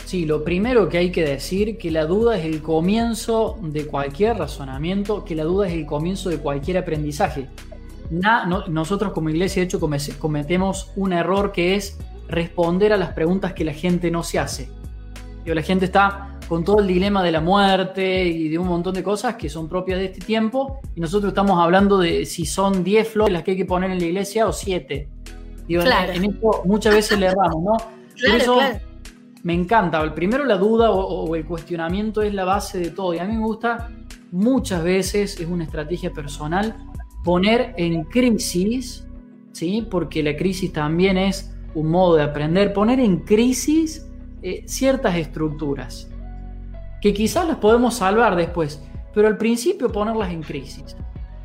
Sí, 0.04 0.26
lo 0.26 0.42
primero 0.44 0.88
que 0.88 0.98
hay 0.98 1.12
que 1.12 1.24
decir 1.24 1.78
que 1.78 1.90
la 1.90 2.06
duda 2.06 2.36
es 2.36 2.44
el 2.44 2.60
comienzo 2.60 3.56
de 3.62 3.86
cualquier 3.86 4.36
razonamiento, 4.36 5.24
que 5.24 5.34
la 5.34 5.44
duda 5.44 5.68
es 5.68 5.74
el 5.74 5.86
comienzo 5.86 6.28
de 6.28 6.38
cualquier 6.38 6.78
aprendizaje. 6.78 7.48
Nosotros 8.68 9.12
como 9.12 9.30
iglesia, 9.30 9.60
de 9.60 9.66
hecho, 9.66 9.80
come- 9.80 9.98
cometemos 10.18 10.90
un 10.96 11.12
error 11.12 11.52
que 11.52 11.76
es 11.76 11.96
responder 12.32 12.92
a 12.92 12.96
las 12.96 13.10
preguntas 13.12 13.52
que 13.52 13.64
la 13.64 13.72
gente 13.72 14.10
no 14.10 14.22
se 14.24 14.38
hace. 14.40 14.68
Digo, 15.44 15.54
la 15.54 15.62
gente 15.62 15.84
está 15.84 16.38
con 16.48 16.64
todo 16.64 16.80
el 16.80 16.86
dilema 16.86 17.22
de 17.22 17.30
la 17.32 17.40
muerte 17.40 18.24
y 18.26 18.48
de 18.48 18.58
un 18.58 18.66
montón 18.68 18.94
de 18.94 19.02
cosas 19.02 19.36
que 19.36 19.48
son 19.48 19.68
propias 19.68 19.98
de 19.98 20.06
este 20.06 20.20
tiempo 20.20 20.80
y 20.94 21.00
nosotros 21.00 21.28
estamos 21.30 21.58
hablando 21.58 21.98
de 21.98 22.26
si 22.26 22.44
son 22.44 22.82
10 22.84 23.08
flores 23.08 23.32
las 23.32 23.42
que 23.42 23.52
hay 23.52 23.56
que 23.56 23.64
poner 23.64 23.90
en 23.90 23.98
la 23.98 24.04
iglesia 24.06 24.46
o 24.46 24.52
7. 24.52 25.08
Digo, 25.68 25.80
en- 25.82 25.86
Claro. 25.86 26.12
en, 26.12 26.24
esto 26.24 26.62
muchas 26.64 26.94
veces 26.94 27.18
le 27.18 27.26
erramos, 27.26 27.62
¿no? 27.62 27.72
Por 28.12 28.16
Claro, 28.16 28.36
eso, 28.36 28.54
claro. 28.56 28.78
me 29.44 29.54
encanta. 29.54 30.02
El 30.02 30.12
primero 30.12 30.44
la 30.44 30.56
duda 30.58 30.90
o, 30.90 31.24
o 31.24 31.36
el 31.36 31.44
cuestionamiento 31.46 32.20
es 32.22 32.34
la 32.34 32.44
base 32.44 32.78
de 32.78 32.90
todo. 32.90 33.14
Y 33.14 33.18
a 33.18 33.24
mí 33.24 33.34
me 33.36 33.44
gusta 33.44 33.88
muchas 34.30 34.82
veces, 34.84 35.40
es 35.40 35.46
una 35.48 35.64
estrategia 35.64 36.12
personal, 36.12 36.76
poner 37.24 37.72
en 37.78 38.04
crisis, 38.04 39.06
¿sí? 39.52 39.86
porque 39.90 40.22
la 40.22 40.36
crisis 40.36 40.72
también 40.72 41.16
es 41.16 41.51
un 41.74 41.90
modo 41.90 42.16
de 42.16 42.22
aprender, 42.22 42.72
poner 42.72 43.00
en 43.00 43.18
crisis 43.18 44.06
eh, 44.42 44.64
ciertas 44.66 45.16
estructuras, 45.16 46.08
que 47.00 47.12
quizás 47.14 47.46
las 47.46 47.56
podemos 47.56 47.94
salvar 47.94 48.36
después, 48.36 48.82
pero 49.14 49.28
al 49.28 49.36
principio 49.36 49.90
ponerlas 49.90 50.30
en 50.32 50.42
crisis. 50.42 50.96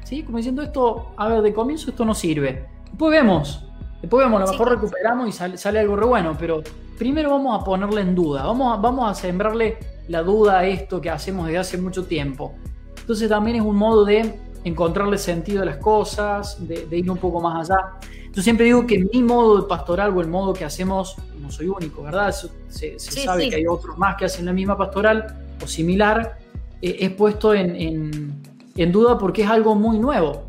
¿sí? 0.03 0.23
Como 0.23 0.37
diciendo 0.37 0.61
esto, 0.61 1.11
a 1.17 1.27
ver, 1.27 1.41
de 1.41 1.53
comienzo 1.53 1.89
esto 1.89 2.05
no 2.05 2.13
sirve. 2.13 2.65
Después 2.89 3.11
vemos, 3.11 3.65
después 4.01 4.25
vemos, 4.25 4.37
a 4.37 4.41
lo 4.41 4.47
Sí. 4.47 4.53
mejor 4.53 4.69
recuperamos 4.71 5.29
y 5.29 5.31
sale, 5.31 5.57
sale 5.57 5.79
algo 5.79 5.95
re 5.95 6.05
bueno, 6.05 6.35
pero 6.39 6.61
primero 6.97 7.29
vamos 7.31 7.59
a 7.59 7.63
ponerle 7.63 8.01
en 8.01 8.15
duda, 8.15 8.43
vamos 8.45 8.77
a, 8.77 8.81
vamos 8.81 9.09
a 9.09 9.13
sembrarle 9.13 9.77
la 10.07 10.23
duda 10.23 10.59
a 10.59 10.65
esto 10.65 11.01
que 11.01 11.09
hacemos 11.09 11.45
desde 11.47 11.59
hace 11.59 11.77
mucho 11.77 12.05
tiempo. 12.05 12.53
Entonces 12.99 13.29
también 13.29 13.57
es 13.57 13.63
un 13.63 13.75
modo 13.75 14.05
de 14.05 14.39
encontrarle 14.63 15.17
sentido 15.17 15.61
a 15.61 15.65
las 15.65 15.77
cosas, 15.77 16.65
de, 16.67 16.85
de 16.87 16.97
ir 16.97 17.09
un 17.11 17.17
poco 17.17 17.39
más 17.41 17.69
allá. 17.69 17.93
Yo 18.37 18.43
siempre 18.43 18.67
digo 18.67 18.85
que 18.85 18.99
mi 19.11 19.23
modo 19.23 19.59
de 19.63 19.67
pastoral 19.67 20.15
o 20.15 20.21
el 20.21 20.27
modo 20.27 20.53
que 20.53 20.63
hacemos, 20.63 21.15
no 21.41 21.49
soy 21.49 21.69
único, 21.69 22.03
¿verdad? 22.03 22.31
Se 22.31 22.47
se 22.69 22.99
Sí, 22.99 23.21
sabe 23.21 23.45
sí. 23.45 23.49
que 23.49 23.55
hay 23.55 23.65
otros 23.65 23.97
más 23.97 24.15
que 24.15 24.25
hacen 24.25 24.45
la 24.45 24.53
misma 24.53 24.77
pastoral 24.77 25.35
o 25.63 25.65
similar, 25.65 26.37
eh, 26.83 26.97
es 26.99 27.09
puesto 27.13 27.55
en, 27.55 27.75
en- 27.75 28.41
en 28.75 28.91
duda 28.91 29.17
porque 29.17 29.41
es 29.41 29.49
algo 29.49 29.73
muy 29.73 29.97
nuevo. 29.97 30.43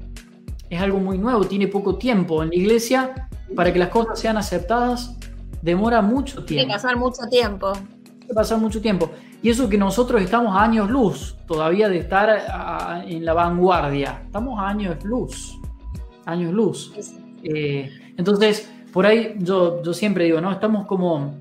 Es 0.68 0.82
algo 0.82 0.98
muy 0.98 1.16
nuevo, 1.16 1.44
tiene 1.46 1.66
poco 1.66 1.96
tiempo. 1.96 2.42
En 2.42 2.50
la 2.50 2.56
iglesia, 2.56 3.26
para 3.56 3.72
que 3.72 3.78
las 3.78 3.88
cosas 3.88 4.20
sean 4.20 4.36
aceptadas, 4.36 5.16
demora 5.62 6.02
mucho 6.02 6.44
Tiene 6.44 6.64
tiempo 6.64 6.68
que 6.68 6.74
pasar 6.82 6.96
mucho 6.98 7.22
tiempo. 7.30 7.72
que 8.26 8.34
pasar 8.34 8.58
mucho 8.58 8.82
tiempo. 8.82 9.10
Y 9.42 9.48
eso 9.48 9.66
que 9.66 9.78
nosotros 9.78 10.20
estamos 10.20 10.54
a 10.54 10.62
años 10.62 10.90
luz 10.90 11.36
todavía 11.46 11.88
de 11.88 11.96
estar 12.00 12.28
a- 12.28 13.02
en 13.06 13.24
la 13.24 13.32
vanguardia. 13.32 14.20
Estamos 14.26 14.60
a 14.60 14.68
años 14.68 15.02
luz. 15.04 15.58
Años 16.26 16.52
luz. 16.52 16.92
Eh, 17.42 17.90
entonces, 18.16 18.70
por 18.92 19.06
ahí 19.06 19.34
yo, 19.38 19.82
yo 19.82 19.92
siempre 19.94 20.24
digo, 20.24 20.40
¿no? 20.40 20.50
Estamos 20.52 20.86
como, 20.86 21.34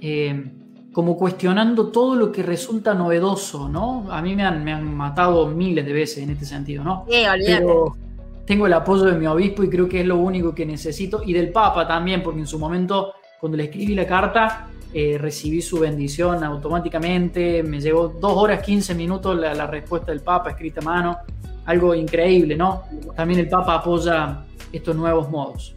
eh, 0.00 0.52
como 0.92 1.16
cuestionando 1.16 1.88
todo 1.88 2.14
lo 2.14 2.32
que 2.32 2.42
resulta 2.42 2.94
novedoso, 2.94 3.68
¿no? 3.68 4.06
A 4.10 4.20
mí 4.22 4.34
me 4.34 4.44
han, 4.44 4.64
me 4.64 4.72
han 4.72 4.94
matado 4.94 5.46
miles 5.48 5.86
de 5.86 5.92
veces 5.92 6.18
en 6.18 6.30
este 6.30 6.44
sentido, 6.44 6.84
¿no? 6.84 7.04
Sí, 7.08 7.26
olvídate. 7.26 7.60
Pero 7.60 7.96
tengo 8.44 8.66
el 8.66 8.72
apoyo 8.72 9.04
de 9.04 9.18
mi 9.18 9.26
obispo 9.26 9.62
y 9.62 9.68
creo 9.68 9.88
que 9.88 10.00
es 10.00 10.06
lo 10.06 10.16
único 10.16 10.54
que 10.54 10.64
necesito. 10.64 11.22
Y 11.24 11.32
del 11.32 11.50
Papa 11.50 11.86
también, 11.86 12.22
porque 12.22 12.40
en 12.40 12.46
su 12.46 12.58
momento, 12.58 13.12
cuando 13.38 13.56
le 13.58 13.64
escribí 13.64 13.94
la 13.94 14.06
carta, 14.06 14.68
eh, 14.92 15.18
recibí 15.18 15.60
su 15.60 15.78
bendición 15.78 16.42
automáticamente. 16.42 17.62
Me 17.62 17.80
llegó 17.80 18.08
dos 18.08 18.32
horas 18.34 18.62
15 18.62 18.94
minutos 18.94 19.38
la, 19.38 19.52
la 19.52 19.66
respuesta 19.66 20.12
del 20.12 20.22
Papa 20.22 20.50
escrita 20.50 20.80
a 20.80 20.84
mano. 20.84 21.18
Algo 21.66 21.94
increíble, 21.94 22.56
¿no? 22.56 22.84
También 23.14 23.40
el 23.40 23.48
Papa 23.48 23.74
apoya 23.74 24.44
estos 24.72 24.96
nuevos 24.96 25.30
modos. 25.30 25.74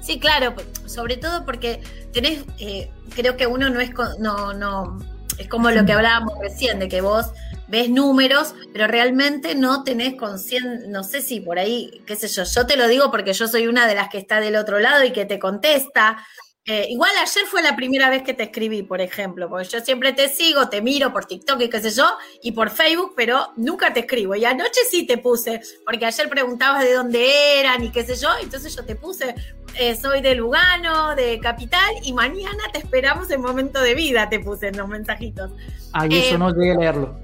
Sí, 0.00 0.18
claro, 0.18 0.54
sobre 0.86 1.16
todo 1.16 1.44
porque 1.46 1.80
tenés, 2.12 2.44
eh, 2.58 2.90
creo 3.14 3.36
que 3.36 3.46
uno 3.46 3.70
no 3.70 3.80
es, 3.80 3.90
no, 4.18 4.52
no, 4.52 4.98
es 5.38 5.48
como 5.48 5.70
lo 5.70 5.86
que 5.86 5.92
hablábamos 5.92 6.34
recién, 6.40 6.78
de 6.78 6.88
que 6.88 7.00
vos 7.00 7.32
ves 7.68 7.88
números, 7.88 8.54
pero 8.72 8.86
realmente 8.86 9.54
no 9.54 9.82
tenés 9.82 10.14
conciencia, 10.16 10.88
no 10.88 11.02
sé 11.02 11.22
si 11.22 11.40
por 11.40 11.58
ahí, 11.58 12.02
qué 12.06 12.16
sé 12.16 12.28
yo, 12.28 12.44
yo 12.44 12.66
te 12.66 12.76
lo 12.76 12.86
digo 12.86 13.10
porque 13.10 13.32
yo 13.32 13.48
soy 13.48 13.66
una 13.66 13.86
de 13.86 13.94
las 13.94 14.10
que 14.10 14.18
está 14.18 14.40
del 14.40 14.56
otro 14.56 14.78
lado 14.78 15.04
y 15.04 15.12
que 15.12 15.24
te 15.24 15.38
contesta. 15.38 16.18
Eh, 16.66 16.86
igual 16.88 17.10
ayer 17.20 17.44
fue 17.50 17.60
la 17.60 17.76
primera 17.76 18.08
vez 18.08 18.22
que 18.22 18.32
te 18.32 18.44
escribí, 18.44 18.82
por 18.82 19.02
ejemplo, 19.02 19.50
porque 19.50 19.68
yo 19.68 19.80
siempre 19.80 20.14
te 20.14 20.30
sigo, 20.30 20.70
te 20.70 20.80
miro 20.80 21.12
por 21.12 21.26
TikTok 21.26 21.60
y 21.60 21.68
qué 21.68 21.78
sé 21.78 21.90
yo, 21.90 22.06
y 22.42 22.52
por 22.52 22.70
Facebook, 22.70 23.12
pero 23.14 23.48
nunca 23.56 23.92
te 23.92 24.00
escribo. 24.00 24.34
Y 24.34 24.46
anoche 24.46 24.80
sí 24.90 25.06
te 25.06 25.18
puse, 25.18 25.60
porque 25.84 26.06
ayer 26.06 26.26
preguntabas 26.30 26.82
de 26.82 26.94
dónde 26.94 27.60
eran 27.60 27.84
y 27.84 27.90
qué 27.90 28.02
sé 28.02 28.16
yo, 28.16 28.30
entonces 28.40 28.74
yo 28.74 28.82
te 28.82 28.96
puse, 28.96 29.34
eh, 29.78 29.94
soy 29.94 30.22
de 30.22 30.36
Lugano, 30.36 31.14
de 31.14 31.38
Capital, 31.38 31.96
y 32.02 32.14
mañana 32.14 32.64
te 32.72 32.78
esperamos 32.78 33.30
en 33.30 33.42
momento 33.42 33.82
de 33.82 33.94
vida, 33.94 34.30
te 34.30 34.40
puse 34.40 34.68
en 34.68 34.78
los 34.78 34.88
mensajitos. 34.88 35.50
Ay, 35.92 36.16
eso 36.16 36.36
Eh, 36.36 36.38
no 36.38 36.50
llegué 36.50 36.72
a 36.72 36.76
leerlo. 36.76 37.20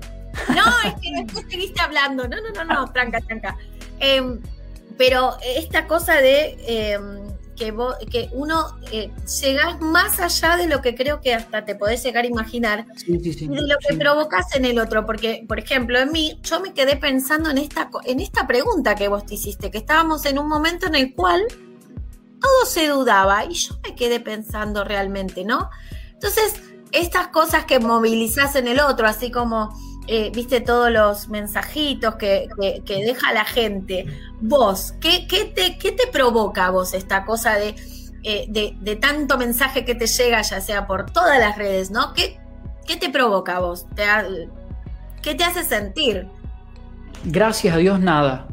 No, 0.48 0.64
es 0.86 0.94
que 1.00 1.24
después 1.24 1.46
seguiste 1.48 1.80
hablando. 1.80 2.28
No, 2.28 2.36
no, 2.42 2.50
no, 2.50 2.64
no, 2.64 2.92
tranca, 2.92 3.20
tranca. 3.22 3.56
Em, 4.00 4.38
pero 4.98 5.38
esta 5.56 5.86
cosa 5.86 6.16
de 6.16 6.58
em, 6.66 7.29
que, 7.60 7.72
vos- 7.72 7.94
que 8.10 8.30
uno 8.32 8.78
eh, 8.90 9.12
llegás 9.42 9.80
más 9.82 10.18
allá 10.18 10.56
de 10.56 10.66
lo 10.66 10.80
que 10.80 10.94
creo 10.94 11.20
que 11.20 11.34
hasta 11.34 11.66
te 11.66 11.74
podés 11.74 12.02
llegar 12.02 12.24
a 12.24 12.26
imaginar 12.26 12.86
Sí, 12.96 13.20
sí, 13.22 13.32
sí. 13.34 13.44
y 13.44 13.48
de 13.48 13.60
lo 13.66 13.76
que 13.86 13.94
provocas 13.96 14.56
en 14.56 14.64
el 14.64 14.78
otro. 14.78 15.04
Porque, 15.04 15.44
por 15.46 15.58
ejemplo, 15.58 15.98
en 15.98 16.10
mí, 16.10 16.40
yo 16.42 16.58
me 16.60 16.72
quedé 16.72 16.96
pensando 16.96 17.50
en 17.50 17.58
esta, 17.58 17.90
en 18.06 18.20
esta 18.20 18.46
pregunta 18.46 18.94
que 18.94 19.08
vos 19.08 19.26
te 19.26 19.34
hiciste, 19.34 19.70
que 19.70 19.76
estábamos 19.78 20.24
en 20.24 20.38
un 20.38 20.48
momento 20.48 20.86
en 20.86 20.94
el 20.94 21.14
cual 21.14 21.42
todo 22.40 22.64
se 22.66 22.88
dudaba 22.88 23.44
y 23.44 23.52
yo 23.54 23.74
me 23.86 23.94
quedé 23.94 24.18
pensando 24.20 24.82
realmente, 24.82 25.44
¿no? 25.44 25.68
Entonces, 26.14 26.54
estas 26.92 27.28
cosas 27.28 27.66
que 27.66 27.78
movilizás 27.78 28.56
en 28.56 28.66
el 28.68 28.80
otro, 28.80 29.06
así 29.06 29.30
como, 29.30 29.70
eh, 30.06 30.30
viste, 30.34 30.60
todos 30.60 30.90
los 30.90 31.28
mensajitos 31.28 32.16
que, 32.16 32.48
que- 32.60 32.82
que 32.84 33.04
deja 33.04 33.32
la 33.32 33.44
gente, 33.44 34.06
vos, 34.40 34.94
¿qué, 35.00 35.26
qué 35.28 35.44
te, 35.44 35.78
qué 35.78 35.92
te 35.92 36.06
provoca 36.08 36.66
a 36.66 36.70
vos 36.70 36.94
esta 36.94 37.24
cosa 37.24 37.54
de, 37.54 37.74
eh, 38.24 38.46
de, 38.48 38.74
de 38.80 38.96
tanto 38.96 39.38
mensaje 39.38 39.84
que 39.84 39.94
te 39.94 40.06
llega, 40.06 40.42
ya 40.42 40.60
sea 40.60 40.86
por 40.86 41.10
todas 41.10 41.38
las 41.38 41.56
redes, 41.56 41.90
¿no? 41.90 42.12
¿Qué, 42.14 42.38
qué 42.86 42.96
te 42.96 43.08
provoca 43.10 43.56
a 43.56 43.60
vos? 43.60 43.86
¿Te 43.94 44.04
ha- 44.04 44.26
¿Qué 45.22 45.34
te 45.34 45.44
hace 45.44 45.62
sentir? 45.64 46.26
Gracias 47.24 47.74
a 47.74 47.78
Dios 47.78 48.00
nada. 48.00 48.48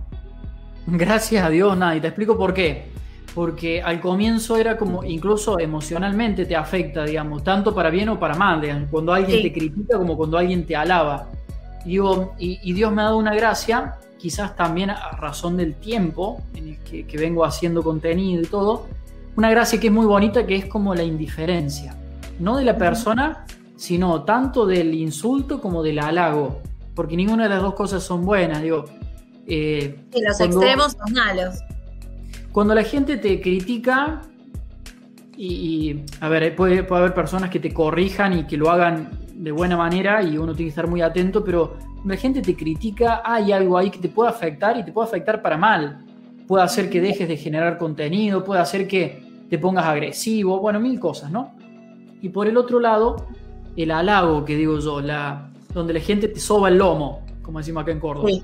Gracias 0.86 1.44
a 1.44 1.50
Dios 1.50 1.78
nada. 1.78 1.96
Y 1.96 2.02
te 2.02 2.08
explico 2.08 2.38
por 2.38 2.54
qué. 2.54 2.92
Porque 3.34 3.82
al 3.82 4.00
comienzo 4.02 4.58
era 4.58 4.78
como, 4.78 5.04
incluso 5.04 5.60
emocionalmente 5.60 6.46
te 6.46 6.56
afecta, 6.56 7.04
digamos, 7.06 7.44
tanto 7.44 7.74
para 7.76 7.90
bien 7.90 8.10
o 8.10 8.20
para 8.20 8.36
mal, 8.36 8.60
digamos, 8.62 8.90
cuando 8.90 9.14
alguien 9.14 9.38
Sí. 9.38 9.44
te 9.44 9.54
critica 9.54 9.98
como 9.98 10.18
cuando 10.18 10.38
alguien 10.38 10.66
te 10.66 10.76
alaba. 10.76 11.28
Digo, 11.88 12.36
y, 12.38 12.60
y 12.62 12.74
Dios 12.74 12.92
me 12.94 13.02
ha 13.02 13.06
dado 13.06 13.18
una 13.18 13.34
gracia, 13.34 13.96
quizás 14.18 14.56
también 14.56 14.90
a 14.92 15.12
razón 15.12 15.58
del 15.58 15.76
tiempo 15.76 16.42
en 16.54 16.68
el 16.70 16.78
que, 16.80 17.06
que 17.08 17.18
vengo 17.18 17.44
haciendo 17.46 17.82
contenido 17.84 18.42
y 18.42 18.46
todo, 18.46 18.88
una 19.36 19.50
gracia 19.50 19.80
que 19.80 19.88
es 19.88 19.94
muy 19.94 20.06
bonita, 20.06 20.46
que 20.46 20.56
es 20.56 20.66
como 20.66 20.94
la 20.96 21.04
indiferencia. 21.04 21.96
No 22.40 22.58
de 22.58 22.66
la 22.66 22.78
persona, 22.78 23.46
sino 23.76 24.24
tanto 24.24 24.66
del 24.66 24.94
insulto 24.94 25.62
como 25.62 25.82
del 25.84 26.00
halago. 26.00 26.62
Porque 26.96 27.16
ninguna 27.16 27.44
de 27.44 27.50
las 27.50 27.62
dos 27.62 27.76
cosas 27.76 28.04
son 28.04 28.26
buenas. 28.26 28.62
Digo, 28.62 28.86
eh, 29.48 30.00
Sí, 30.14 30.22
los 30.22 30.38
Cuando- 30.38 30.58
extremos 30.58 30.92
son 30.94 31.14
malos. 31.14 31.56
cuando 32.52 32.74
la 32.76 32.84
gente 32.84 33.18
te 33.18 33.40
critica, 33.40 34.24
y, 35.36 35.48
y, 35.92 36.06
a 36.20 36.28
ver, 36.30 36.56
puede, 36.56 36.84
puede 36.84 37.02
haber 37.04 37.14
personas 37.14 37.52
que 37.52 37.60
te 37.60 37.72
corrijan 37.72 38.34
y 38.40 38.44
que 38.48 38.58
lo 38.58 38.72
hagan 38.72 39.12
de 39.38 39.52
buena 39.52 39.78
manera 39.78 40.24
y 40.24 40.38
uno 40.38 40.54
tiene 40.54 40.68
que 40.68 40.70
estar 40.70 40.88
muy 40.88 41.02
atento, 41.02 41.44
pero 41.44 41.78
la 42.04 42.18
gente 42.18 42.42
te 42.42 42.56
critica, 42.56 43.22
hay 43.24 43.52
algo 43.52 43.78
ahí 43.78 43.90
que 43.90 44.00
te 44.00 44.10
puede 44.10 44.30
afectar 44.30 44.78
y 44.78 44.84
te 44.84 44.92
puede 44.92 45.08
afectar 45.08 45.42
para 45.42 45.58
mal. 45.58 46.04
Puede 46.48 46.64
hacer 46.64 46.90
que 46.90 47.02
dejes 47.02 47.28
de 47.28 47.38
generar 47.38 47.78
contenido, 47.78 48.44
puede 48.44 48.62
hacer 48.62 48.88
que 48.88 49.22
te 49.50 49.60
pongas 49.60 49.86
agresivo, 49.86 50.60
bueno, 50.60 50.80
mil 50.80 51.00
cosas, 51.00 51.32
¿no? 51.32 51.54
Y 52.22 52.30
por 52.30 52.48
el 52.48 52.58
otro 52.58 52.80
lado, 52.80 53.28
el 53.76 53.92
halago 53.92 54.44
que 54.44 54.56
digo 54.56 54.80
yo, 54.80 55.02
la, 55.02 55.50
donde 55.74 55.94
la 55.94 56.00
gente 56.00 56.28
te 56.28 56.40
soba 56.40 56.70
el 56.70 56.78
lomo, 56.78 57.22
como 57.42 57.60
decimos 57.60 57.84
acá 57.84 57.92
en 57.92 58.00
Córdoba. 58.00 58.30
Sí. 58.30 58.44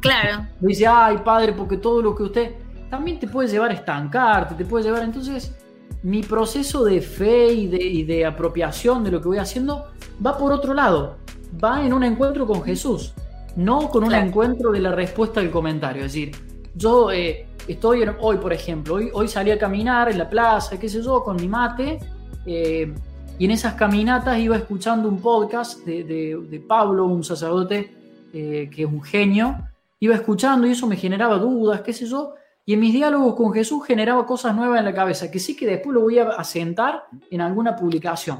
Claro. 0.00 0.46
Dice, 0.60 0.86
ay 0.86 1.18
padre, 1.24 1.52
porque 1.52 1.76
todo 1.76 2.02
lo 2.02 2.14
que 2.14 2.24
usted 2.24 2.54
también 2.90 3.20
te 3.20 3.28
puede 3.28 3.48
llevar 3.48 3.70
a 3.70 3.74
estancarte, 3.74 4.56
te 4.56 4.64
puede 4.64 4.84
llevar. 4.84 5.04
Entonces, 5.04 5.54
mi 6.02 6.22
proceso 6.22 6.84
de 6.84 7.00
fe 7.00 7.52
y 7.52 7.66
de, 7.68 7.82
y 7.82 8.02
de 8.04 8.24
apropiación 8.26 9.04
de 9.04 9.10
lo 9.12 9.20
que 9.20 9.28
voy 9.28 9.38
haciendo 9.38 9.86
va 10.24 10.36
por 10.36 10.52
otro 10.52 10.74
lado, 10.74 11.16
va 11.62 11.84
en 11.84 11.92
un 11.92 12.02
encuentro 12.04 12.46
con 12.46 12.62
Jesús, 12.62 13.14
no 13.56 13.88
con 13.90 14.02
un 14.04 14.08
Claro. 14.10 14.26
encuentro 14.26 14.72
de 14.72 14.80
la 14.80 14.92
respuesta 14.92 15.40
al 15.40 15.50
comentario. 15.50 16.04
Es 16.04 16.12
decir, 16.12 16.32
yo 16.74 17.10
eh, 17.12 17.46
estoy 17.68 18.02
en- 18.02 18.16
hoy, 18.20 18.38
por 18.38 18.52
ejemplo, 18.52 18.94
hoy, 18.94 19.10
hoy 19.12 19.28
salí 19.28 19.50
a 19.50 19.58
caminar 19.58 20.10
en 20.10 20.18
la 20.18 20.28
plaza, 20.28 20.78
qué 20.78 20.88
sé 20.88 21.02
yo, 21.02 21.22
con 21.22 21.36
mi 21.36 21.46
mate, 21.48 21.98
eh, 22.46 22.92
y 23.38 23.44
en 23.44 23.50
esas 23.50 23.74
caminatas 23.74 24.38
iba 24.38 24.56
escuchando 24.56 25.08
un 25.08 25.20
podcast 25.20 25.84
de, 25.84 26.04
de- 26.04 26.38
de 26.48 26.60
Pablo, 26.60 27.06
un 27.06 27.22
sacerdote 27.24 27.94
eh, 28.32 28.68
que 28.74 28.82
es 28.82 28.88
un 28.88 29.02
genio, 29.02 29.56
iba 30.00 30.14
escuchando 30.14 30.66
y 30.66 30.70
eso 30.72 30.86
me 30.86 30.96
generaba 30.96 31.36
dudas, 31.38 31.82
qué 31.82 31.92
sé 31.92 32.06
yo, 32.06 32.34
y 32.64 32.74
en 32.74 32.80
mis 32.80 32.92
diálogos 32.92 33.34
con 33.34 33.52
Jesús 33.52 33.84
generaba 33.86 34.24
cosas 34.26 34.54
nuevas 34.54 34.78
en 34.78 34.84
la 34.84 34.94
cabeza, 34.94 35.30
que 35.30 35.38
sí 35.38 35.56
que 35.56 35.66
después 35.66 35.94
lo 35.94 36.00
voy 36.02 36.18
a 36.18 36.28
asentar 36.28 37.04
en 37.30 37.40
alguna 37.40 37.74
publicación. 37.76 38.38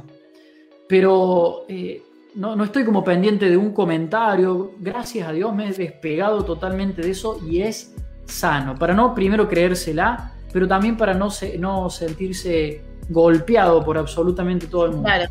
Pero 0.88 1.64
eh, 1.68 2.02
no, 2.34 2.54
no 2.56 2.64
estoy 2.64 2.84
como 2.84 3.02
pendiente 3.02 3.48
de 3.48 3.56
un 3.56 3.72
comentario, 3.72 4.72
gracias 4.78 5.28
a 5.28 5.32
Dios 5.32 5.54
me 5.54 5.68
he 5.68 5.72
despegado 5.72 6.44
totalmente 6.44 7.02
de 7.02 7.10
eso 7.10 7.38
y 7.48 7.62
es 7.62 7.94
sano, 8.26 8.74
para 8.76 8.94
no 8.94 9.14
primero 9.14 9.48
creérsela, 9.48 10.32
pero 10.52 10.68
también 10.68 10.96
para 10.96 11.14
no, 11.14 11.30
se- 11.30 11.58
no 11.58 11.88
sentirse 11.90 12.82
golpeado 13.08 13.82
por 13.84 13.98
absolutamente 13.98 14.66
todo 14.66 14.86
el 14.86 14.92
mundo. 14.92 15.06
Claro. 15.06 15.30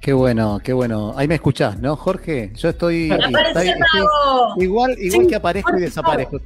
Qué 0.00 0.12
bueno, 0.12 0.60
qué 0.62 0.72
bueno. 0.72 1.12
Ahí 1.16 1.26
me 1.28 1.34
escuchás, 1.34 1.78
¿no, 1.78 1.96
Jorge? 1.96 2.52
Yo 2.54 2.68
estoy, 2.70 3.10
estoy- 3.10 3.68
estoy 3.68 3.68
igual, 4.64 4.96
igual 4.98 5.22
Sí, 5.24 5.26
que 5.26 5.36
aparezco 5.36 5.76
y 5.76 5.80
desaparezco. 5.80 6.38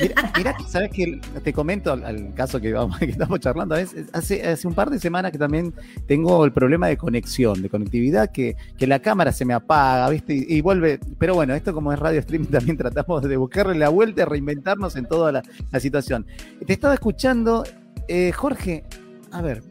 Mira, 0.00 0.32
mira 0.36 0.56
sabes 0.68 0.90
que 0.90 1.20
te 1.42 1.52
comento 1.52 1.92
al, 1.92 2.34
caso 2.34 2.60
que, 2.60 2.74
estamos 3.00 3.40
charlando, 3.40 3.76
es, 3.76 3.92
es- 3.94 4.06
hace, 4.12 4.46
hace 4.46 4.66
un 4.66 4.74
par 4.74 4.90
de 4.90 4.98
semanas 4.98 5.32
que 5.32 5.38
también 5.38 5.72
tengo 6.06 6.44
el 6.44 6.52
problema 6.52 6.88
de 6.88 6.96
conexión, 6.96 7.62
de 7.62 7.68
conectividad, 7.68 8.30
que, 8.30 8.56
que 8.76 8.86
la 8.86 8.98
cámara 8.98 9.32
se 9.32 9.44
me 9.44 9.54
apaga, 9.54 10.08
¿viste? 10.10 10.34
Y, 10.34 10.60
vuelve. 10.60 10.98
Pero 11.18 11.34
bueno, 11.34 11.54
esto 11.54 11.72
como 11.72 11.92
es 11.92 11.98
radio 11.98 12.20
streaming 12.20 12.46
también 12.50 12.76
tratamos 12.76 13.22
de 13.22 13.36
buscarle 13.36 13.76
la 13.76 13.88
vuelta, 13.88 14.24
reinventarnos 14.24 14.96
en 14.96 15.06
toda 15.06 15.32
la, 15.32 15.42
la 15.70 15.80
situación. 15.80 16.26
Te 16.66 16.72
estaba 16.72 16.94
escuchando, 16.94 17.64
eh, 18.08 18.32
Jorge, 18.32 18.84
a 19.30 19.42
ver, 19.42 19.62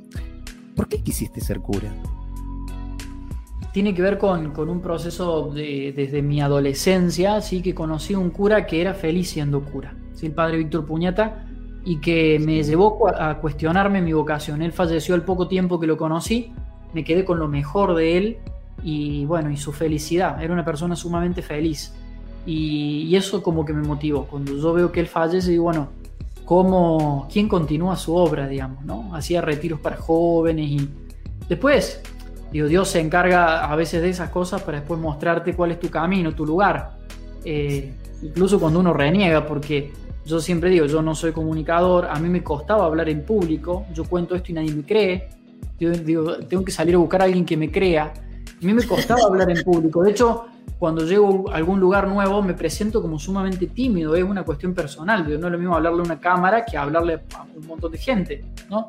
¿por 0.76 0.88
qué 0.88 1.02
quisiste 1.02 1.42
ser 1.42 1.60
cura? 1.60 1.94
Tiene 3.74 3.94
que 3.94 4.02
ver 4.02 4.18
con, 4.18 4.52
con 4.52 4.70
un 4.70 4.80
proceso 4.82 5.50
de- 5.54 5.94
desde 5.96 6.22
mi 6.22 6.40
adolescencia, 6.42 7.42
sí 7.42 7.62
que 7.62 7.74
conocí 7.76 8.16
un 8.16 8.30
cura 8.30 8.66
que 8.66 8.80
era 8.82 8.94
feliz 8.94 9.30
siendo 9.32 9.62
cura, 9.62 9.96
¿sí? 10.14 10.28
el 10.28 10.32
padre 10.32 10.58
Víctor 10.58 10.86
Puñata, 10.86 11.46
y 11.84 11.98
que 11.98 12.40
me 12.40 12.64
llevó 12.64 13.10
a 13.10 13.40
cuestionarme 13.40 14.02
mi 14.02 14.14
vocación. 14.14 14.62
Él 14.62 14.72
falleció 14.72 15.16
al 15.16 15.24
poco 15.26 15.48
tiempo 15.50 15.80
que 15.80 15.88
lo 15.88 15.98
conocí, 15.98 16.54
me 16.94 17.04
quedé 17.04 17.26
con 17.26 17.40
lo 17.40 17.50
mejor 17.50 17.96
de 17.96 18.18
él 18.18 18.38
y 18.84 19.26
bueno, 19.26 19.50
y 19.50 19.58
su 19.58 19.74
felicidad. 19.74 20.42
Era 20.42 20.54
una 20.54 20.64
persona 20.64 20.96
sumamente 20.96 21.42
feliz. 21.42 21.94
Y, 22.46 23.08
y 23.10 23.16
eso 23.16 23.42
como 23.42 23.66
que 23.66 23.74
me 23.74 23.82
motivó. 23.86 24.26
Cuando 24.26 24.56
yo 24.56 24.74
veo 24.74 24.92
que 24.92 25.00
él 25.00 25.08
fallece, 25.08 25.52
digo, 25.52 25.64
bueno, 25.64 25.90
¿cómo, 26.46 27.28
¿quién 27.32 27.48
continúa 27.50 27.96
su 27.96 28.16
obra, 28.16 28.48
digamos? 28.48 28.86
¿no? 28.86 29.14
Hacía 29.16 29.42
retiros 29.42 29.80
para 29.80 29.98
jóvenes 29.98 30.70
y 30.70 30.90
después 31.50 32.02
Digo, 32.54 32.68
Dios 32.68 32.88
se 32.88 33.00
encarga 33.00 33.66
a 33.66 33.76
veces 33.76 34.04
de 34.04 34.10
esas 34.10 34.30
cosas 34.30 34.62
para 34.62 34.78
después 34.78 35.00
mostrarte 35.00 35.56
cuál 35.56 35.72
es 35.72 35.80
tu 35.80 35.90
camino, 35.90 36.36
tu 36.36 36.46
lugar. 36.46 36.92
Eh, 37.44 37.96
incluso 38.22 38.60
cuando 38.60 38.80
uno 38.80 38.94
reniega, 38.94 39.48
porque 39.48 39.92
yo 40.24 40.40
siempre 40.40 40.70
digo, 40.70 40.86
yo 40.86 41.02
no 41.02 41.16
soy 41.16 41.32
comunicador, 41.32 42.06
a 42.06 42.20
mí 42.20 42.30
me 42.30 42.44
costaba 42.44 42.86
hablar 42.86 43.10
en 43.10 43.26
público, 43.26 43.88
yo 43.92 44.04
cuento 44.04 44.36
esto 44.36 44.52
y 44.52 44.54
nadie 44.54 44.72
me 44.72 44.84
cree. 44.84 45.30
Digo, 45.80 46.38
tengo 46.48 46.64
que 46.64 46.72
salir 46.72 46.94
a 46.94 47.00
buscar 47.00 47.24
a 47.24 47.26
alguien 47.26 47.44
que 47.44 47.58
me 47.58 47.72
crea. 47.72 48.14
A 48.64 48.66
mí 48.66 48.74
me 48.74 48.84
costaba 48.88 49.22
hablar 49.28 49.50
en 49.52 49.62
público. 49.64 50.02
De 50.04 50.12
hecho, 50.12 50.46
cuando 50.80 51.06
llego 51.06 51.50
a 51.52 51.56
algún 51.58 51.80
lugar 51.80 52.08
nuevo 52.08 52.42
me 52.42 52.54
presento 52.54 53.02
como 53.02 53.20
sumamente 53.20 53.68
tímido, 53.68 54.16
es 54.16 54.24
una 54.24 54.44
cuestión 54.44 54.74
personal. 54.74 55.26
Digo, 55.26 55.38
no 55.40 55.48
es 55.48 55.52
lo 55.54 55.60
mismo 55.60 55.76
hablarle 55.76 56.00
a 56.02 56.04
una 56.04 56.20
cámara 56.20 56.66
que 56.66 56.78
hablarle 56.78 57.22
a 57.36 57.44
un 57.56 57.68
montón 57.68 57.92
de 57.92 57.98
gente, 57.98 58.44
¿no? 58.70 58.88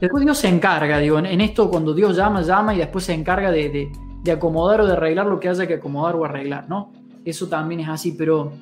Después 0.00 0.24
Dios 0.24 0.38
se 0.38 0.48
encarga, 0.48 0.98
digo, 0.98 1.18
en, 1.18 1.40
esto 1.40 1.68
cuando 1.70 1.92
Dios 1.94 2.16
llama, 2.16 2.42
llama 2.42 2.74
y 2.74 2.78
después 2.78 3.04
se 3.04 3.14
encarga 3.14 3.50
de, 3.50 3.68
de- 3.68 3.88
de 4.22 4.32
acomodar 4.32 4.80
o 4.80 4.86
de 4.86 4.92
arreglar 4.94 5.26
lo 5.26 5.38
que 5.38 5.48
haya 5.48 5.66
que 5.68 5.74
acomodar 5.74 6.16
o 6.16 6.24
arreglar, 6.24 6.68
¿no? 6.68 6.92
Eso 7.24 7.46
también 7.48 7.80
es 7.80 7.88
así, 7.88 8.12
pero 8.12 8.52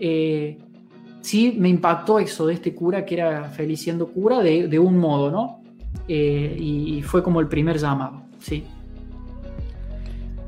eh, 0.00 0.58
sí 1.20 1.56
me 1.58 1.68
impactó 1.68 2.18
eso 2.18 2.46
de 2.46 2.54
este 2.54 2.74
cura 2.74 3.04
que 3.04 3.14
era 3.14 3.44
feliz 3.44 3.80
siendo 3.82 4.08
cura 4.08 4.40
de, 4.40 4.66
de 4.66 4.78
un 4.80 4.98
modo, 4.98 5.30
¿no? 5.30 5.60
Eh, 6.08 6.56
y, 6.58 6.98
y 6.98 7.02
fue 7.02 7.22
como 7.22 7.38
el 7.38 7.46
primer 7.46 7.78
llamado, 7.78 8.22
sí. 8.40 8.64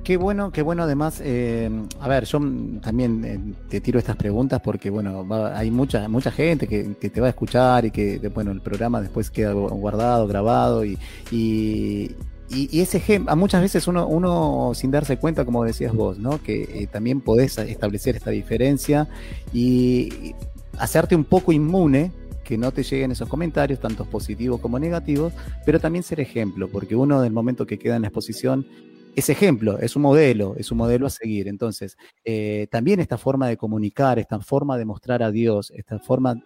Qué 0.05 0.19
bueno, 0.19 0.53
qué 0.53 0.61
bueno 0.61 0.83
además. 0.83 1.21
eh, 1.25 1.71
a 1.99 2.09
ver, 2.09 2.25
yo 2.27 2.39
también 2.83 3.25
eh, 3.25 3.41
te 3.71 3.81
tiro 3.81 3.99
estas 3.99 4.17
preguntas 4.17 4.61
porque, 4.63 4.91
bueno, 4.91 5.27
hay 5.55 5.71
mucha 5.71 6.07
mucha 6.09 6.31
gente 6.31 6.69
que, 6.69 6.95
que 7.01 7.09
te 7.09 7.21
va 7.23 7.29
a 7.29 7.31
escuchar 7.31 7.87
y 7.87 7.91
que, 7.91 8.19
bueno, 8.35 8.53
el 8.53 8.61
programa 8.61 9.01
después 9.01 9.31
queda 9.31 9.55
gu- 9.55 9.71
guardado, 9.71 10.27
grabado 10.27 10.85
y, 10.85 10.99
y, 11.31 12.11
y- 12.51 12.81
ese 12.83 12.99
ejemplo, 12.99 13.35
muchas 13.35 13.63
veces 13.63 13.89
uno, 13.89 14.07
uno 14.07 14.73
sin 14.75 14.91
darse 14.91 15.17
cuenta, 15.17 15.47
como 15.47 15.65
decías 15.65 15.95
vos, 15.95 16.19
¿no? 16.19 16.43
Que 16.43 16.65
eh, 16.65 16.87
también 16.87 17.23
podés 17.23 17.57
establecer 17.57 18.15
esta 18.15 18.31
diferencia 18.31 19.09
y 19.55 20.35
hacerte 20.79 21.17
un 21.17 21.25
poco 21.25 21.51
inmune 21.53 22.13
que 22.45 22.59
no 22.59 22.73
te 22.73 22.83
lleguen 22.83 23.11
esos 23.11 23.27
comentarios, 23.31 23.81
tanto 23.81 24.05
positivos 24.05 24.61
como 24.61 24.79
negativos, 24.79 25.33
pero 25.65 25.81
también 25.81 26.03
ser 26.03 26.21
ejemplo, 26.21 26.69
porque 26.69 26.95
uno 26.95 27.23
del 27.23 27.33
momento 27.33 27.65
que 27.65 27.79
queda 27.79 27.97
en 27.97 28.03
la 28.03 28.09
exposición 28.09 28.67
es 29.15 29.29
ejemplo, 29.29 29.79
es 29.79 29.97
un 29.97 30.03
modelo, 30.03 30.55
es 30.57 30.71
un 30.71 30.79
modelo 30.79 31.07
a 31.07 31.11
seguir. 31.11 31.49
Entonces, 31.49 31.97
eh, 32.25 32.67
también 32.71 33.01
esta 33.01 33.19
forma 33.19 33.49
de 33.49 33.57
comunicar, 33.57 34.19
esta 34.19 34.41
forma 34.41 34.77
de 34.77 34.85
mostrar 34.85 35.23
a 35.23 35.31
Dios, 35.31 35.73
esta 35.75 35.99
forma 35.99 36.43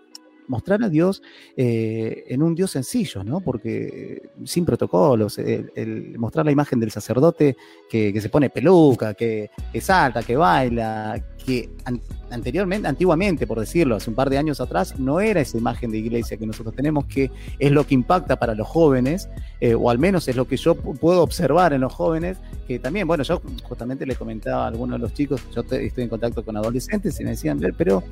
mostrar 0.48 0.83
a 0.83 0.88
Dios 0.88 1.22
eh, 1.57 2.24
en 2.28 2.42
un 2.42 2.54
Dios 2.54 2.70
sencillo, 2.70 3.22
¿no? 3.22 3.40
Porque 3.40 4.22
eh, 4.24 4.31
sin 4.44 4.64
protocolos, 4.64 5.38
el, 5.38 5.70
el 5.74 6.18
mostrar 6.18 6.46
la 6.46 6.52
imagen 6.52 6.81
del 6.81 6.90
sacerdote 6.90 7.57
que, 7.88 8.18
se 8.20 8.28
pone 8.28 8.50
peluca, 8.50 9.14
que, 9.14 9.50
que 9.72 9.81
salta, 9.81 10.22
que 10.22 10.37
baila, 10.37 11.22
que 11.48 11.70
an- 11.87 12.00
anteriormente, 12.30 12.87
antiguamente, 12.87 13.46
por 13.46 13.58
decirlo, 13.58 13.96
hace 13.96 14.11
un 14.11 14.16
par 14.16 14.28
de 14.28 14.37
años 14.37 14.61
atrás, 14.61 14.98
no 15.00 15.18
era 15.20 15.40
esa 15.40 15.56
imagen 15.56 15.90
de 15.90 15.96
iglesia 15.98 16.37
que 16.37 16.46
nosotros 16.46 16.74
tenemos, 16.76 17.06
que 17.06 17.30
es 17.58 17.72
lo 17.72 17.87
que 17.87 17.94
impacta 17.94 18.37
para 18.37 18.54
los 18.54 18.68
jóvenes, 18.68 19.28
eh, 19.61 19.74
o 19.74 19.88
al 19.88 19.98
menos 19.98 20.28
es 20.28 20.37
lo 20.37 20.46
que 20.46 20.58
yo 20.58 20.74
pu- 20.76 20.98
puedo 20.98 21.22
observar 21.22 21.72
en 21.72 21.80
los 21.80 21.92
jóvenes, 21.94 22.37
que 22.66 22.78
también, 22.78 23.06
bueno, 23.08 23.24
yo 23.24 23.40
justamente 23.62 24.04
le 24.04 24.14
comentaba 24.14 24.64
a 24.64 24.68
algunos 24.68 24.98
de 24.98 25.02
los 25.02 25.14
chicos, 25.14 25.40
yo 25.54 25.62
estoy 25.62 26.04
en 26.04 26.08
contacto 26.11 26.44
con 26.44 26.54
adolescentes 26.56 27.18
y 27.18 27.24
me 27.24 27.30
decían, 27.30 27.58
pero 27.78 28.02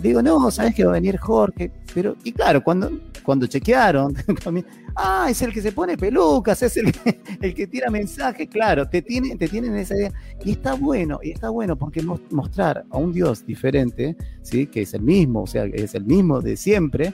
digo, 0.00 0.22
no, 0.22 0.50
sabes 0.52 0.74
que 0.74 0.84
va 0.84 0.92
a 0.92 0.94
venir 0.94 1.18
Jorge, 1.18 1.72
pero, 1.92 2.14
y 2.22 2.30
claro, 2.32 2.62
cuando, 2.62 2.90
cuando 3.24 3.46
chequearon, 3.46 4.14
ah, 4.96 5.26
es 5.30 5.40
el 5.42 5.52
que 5.52 5.62
se 5.62 5.72
pone 5.72 5.96
pelucas, 5.96 6.62
es 6.62 6.76
el 6.76 6.92
que, 6.92 7.20
el 7.40 7.54
que 7.54 7.66
tira 7.66 7.90
mensajes, 7.90 8.48
claro, 8.48 8.88
te 8.88 9.02
tienen, 9.02 9.36
te 9.38 9.48
tienen 9.48 9.74
esa 9.76 9.96
idea, 9.96 10.12
y 10.44 10.52
está 10.52 10.74
bueno, 10.74 11.18
y 11.22 11.30
está 11.32 11.48
bueno 11.50 11.76
porque 11.76 12.02
mos- 12.02 12.20
mostrar 12.30 12.84
a 12.90 12.98
un 12.98 13.12
Dios 13.12 13.44
diferente, 13.46 14.16
¿sí? 14.42 14.66
que 14.66 14.82
es 14.82 14.94
el 14.94 15.02
mismo, 15.02 15.42
o 15.42 15.46
sea, 15.46 15.64
es 15.64 15.94
el 15.94 16.04
mismo 16.04 16.40
de 16.40 16.56
siempre, 16.56 17.12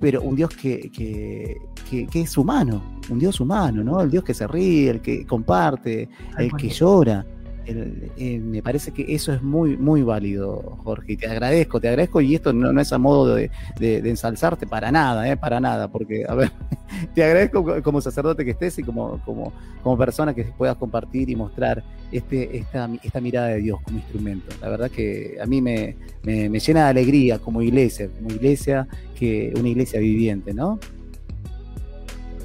pero 0.00 0.22
un 0.22 0.34
Dios 0.36 0.50
que, 0.50 0.90
que, 0.90 1.56
que- 1.88 2.06
que 2.06 2.20
es 2.22 2.36
humano, 2.36 2.82
un 3.10 3.18
Dios 3.18 3.38
humano, 3.40 3.84
¿no? 3.84 4.00
El 4.00 4.10
Dios 4.10 4.24
que 4.24 4.34
se 4.34 4.46
ríe, 4.46 4.90
el 4.90 5.00
que 5.00 5.26
comparte, 5.26 6.08
el 6.38 6.50
que 6.56 6.68
llora. 6.70 7.24
Eh, 7.66 8.40
me 8.40 8.62
parece 8.62 8.92
que 8.92 9.14
eso 9.14 9.32
es 9.32 9.42
muy, 9.42 9.76
muy 9.78 10.02
válido, 10.02 10.76
Jorge, 10.84 11.16
te 11.16 11.26
agradezco, 11.26 11.80
te 11.80 11.88
agradezco, 11.88 12.20
y 12.20 12.34
esto 12.34 12.52
no, 12.52 12.72
no 12.72 12.80
es 12.80 12.92
a 12.92 12.98
modo 12.98 13.34
de, 13.34 13.50
de- 13.78 14.02
de 14.02 14.10
ensalzarte 14.10 14.66
para 14.66 14.92
nada, 14.92 15.26
¿eh? 15.30 15.36
para 15.36 15.60
nada, 15.60 15.88
porque, 15.88 16.24
a 16.28 16.34
ver, 16.34 16.50
te 17.14 17.24
agradezco 17.24 17.64
co- 17.64 17.82
como 17.82 18.00
sacerdote 18.02 18.44
que 18.44 18.50
estés 18.50 18.78
y 18.78 18.82
como, 18.82 19.18
como, 19.24 19.52
como 19.82 19.96
persona 19.96 20.34
que 20.34 20.44
puedas 20.44 20.76
compartir 20.76 21.30
y 21.30 21.36
mostrar 21.36 21.82
este, 22.12 22.58
esta, 22.58 22.88
esta 23.02 23.20
mirada 23.20 23.48
de 23.48 23.58
Dios 23.62 23.80
como 23.82 23.96
instrumento. 23.98 24.54
La 24.60 24.68
verdad 24.68 24.90
que 24.90 25.38
a 25.42 25.46
mí 25.46 25.62
me, 25.62 25.96
me, 26.22 26.48
me 26.50 26.60
llena 26.60 26.84
de 26.84 26.90
alegría 26.90 27.38
como 27.38 27.62
iglesia, 27.62 28.08
como 28.08 28.28
iglesia, 28.30 28.86
que 29.18 29.54
una 29.58 29.68
iglesia 29.70 30.00
viviente, 30.00 30.52
¿no? 30.52 30.78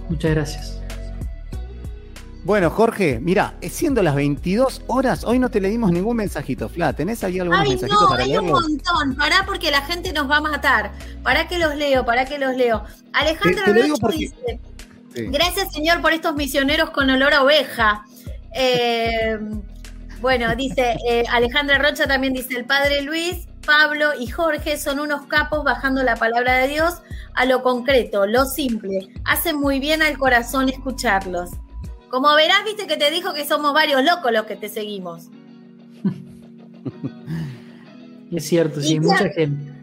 Muchas 0.10 0.32
gracias. 0.32 0.79
Bueno, 2.46 2.70
Jorge, 2.70 3.20
mira, 3.22 3.56
siendo 3.70 4.02
las 4.02 4.16
22 4.16 4.82
horas, 4.88 5.24
hoy 5.26 5.40
no 5.40 5.50
te 5.50 5.60
leímos 5.60 5.92
ningún 5.92 6.16
mensajito. 6.18 6.70
Fla, 6.70 6.94
¿tenés 6.94 7.24
ahí 7.24 7.38
algunos 7.40 7.62
Ay, 7.62 7.70
mensajitos 7.72 8.02
no, 8.02 8.08
para 8.10 8.24
hay 8.24 8.38
un 8.38 8.48
montón. 8.48 9.16
Pará 9.18 9.44
porque 9.46 9.70
la 9.72 9.82
gente 9.82 10.14
nos 10.14 10.30
va 10.30 10.38
a 10.38 10.42
matar. 10.42 10.92
¿Para 11.22 11.48
qué 11.50 11.58
los 11.60 11.76
leo? 11.76 12.06
¿Para 12.06 12.26
qué 12.26 12.40
los 12.40 12.56
leo? 12.56 12.84
Alejandra 13.14 13.66
Te- 13.66 13.90
porque- 14.00 14.18
dice, 14.18 14.60
Sí. 15.14 15.26
gracias 15.32 15.74
Señor 15.74 16.02
por 16.02 16.14
estos 16.14 16.36
misioneros 16.36 16.92
con 16.92 17.10
olor 17.10 17.34
a 17.34 17.44
oveja. 17.44 18.06
Eh, 18.56 19.38
bueno, 20.22 20.56
dice 20.56 20.96
eh, 21.10 21.24
Alejandra 21.32 21.78
Rocha 21.78 22.08
también 22.08 22.32
dice, 22.34 22.56
el 22.56 22.66
padre 22.66 23.02
Luis, 23.02 23.48
Pablo 23.66 24.12
y 24.20 24.28
Jorge 24.28 24.78
son 24.78 25.00
unos 25.00 25.26
capos 25.28 25.64
bajando 25.66 26.04
la 26.04 26.16
palabra 26.16 26.58
de 26.58 26.68
Dios 26.70 26.96
a 27.36 27.46
lo 27.46 27.62
concreto, 27.64 28.26
lo 28.28 28.46
simple. 28.46 29.08
Hace 29.26 29.54
muy 29.54 29.80
bien 29.80 30.02
al 30.02 30.18
corazón 30.18 30.70
escucharlos. 30.70 31.50
Como 32.10 32.34
verás, 32.36 32.66
viste 32.66 32.88
que 32.88 32.98
te 32.98 33.12
dijo 33.12 33.34
que 33.34 33.46
somos 33.46 33.74
varios 33.74 34.04
locos 34.04 34.32
los 34.32 34.46
que 34.46 34.56
te 34.56 34.70
seguimos. 34.70 35.28
Es 38.32 38.48
cierto, 38.48 38.80
sí, 38.80 39.00
mucha 39.00 39.28
gente. 39.30 39.74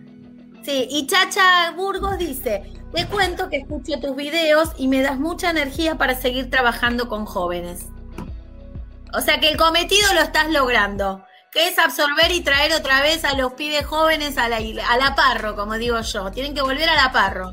Sí, 0.62 0.87
y 0.89 1.07
Chacha 1.09 1.73
Burgos 1.73 2.17
dice, 2.17 2.62
te 2.93 3.07
cuento 3.07 3.49
que 3.49 3.57
escucho 3.57 3.99
tus 4.01 4.15
videos 4.15 4.71
y 4.79 4.87
me 4.87 5.03
das 5.03 5.19
mucha 5.19 5.51
energía 5.51 5.99
para 5.99 6.15
seguir 6.15 6.49
trabajando 6.49 7.09
con 7.09 7.25
jóvenes. 7.25 7.87
O 9.12 9.21
sea 9.21 9.41
que 9.41 9.49
el 9.49 9.57
cometido 9.57 10.12
lo 10.15 10.21
estás 10.21 10.51
logrando, 10.51 11.25
que 11.53 11.69
es 11.69 11.79
absorber 11.79 12.31
y 12.33 12.41
traer 12.41 12.73
otra 12.75 13.01
vez 13.03 13.25
a 13.25 13.37
los 13.37 13.55
pibes 13.55 13.85
jóvenes 13.85 14.39
a 14.39 14.49
la, 14.49 14.59
a 14.59 14.97
la 14.97 15.15
parro, 15.17 15.57
como 15.57 15.75
digo 15.75 16.01
yo. 16.01 16.31
Tienen 16.31 16.55
que 16.55 16.62
volver 16.62 16.89
a 16.89 16.95
la 16.95 17.12
parro. 17.12 17.53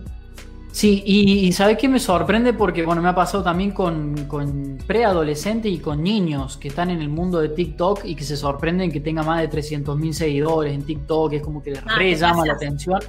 Sí, 0.74 1.04
y, 1.06 1.46
y 1.46 1.54
¿sabes 1.54 1.78
qué 1.78 1.88
me 1.88 2.00
sorprende? 2.00 2.52
Porque, 2.52 2.84
bueno, 2.84 3.00
me 3.00 3.10
ha 3.10 3.14
pasado 3.14 3.44
también 3.44 3.70
con, 3.70 4.26
con 4.26 4.80
preadolescentes 4.88 5.72
y 5.72 5.78
con 5.78 6.02
niños 6.02 6.58
que 6.58 6.70
están 6.70 6.90
en 6.90 7.00
el 7.00 7.10
mundo 7.10 7.40
de 7.40 7.50
TikTok 7.50 8.04
y 8.06 8.16
que 8.16 8.24
se 8.24 8.36
sorprenden 8.36 8.92
que 8.92 9.00
tenga 9.00 9.22
más 9.22 9.40
de 9.40 9.48
300 9.50 9.96
mil 9.96 10.16
seguidores 10.16 10.74
en 10.74 10.84
TikTok, 10.84 11.34
es 11.34 11.44
como 11.44 11.62
que 11.62 11.72
les 11.72 11.86
re 11.86 12.16
llama 12.16 12.44
la 12.44 12.54
atención. 12.54 13.00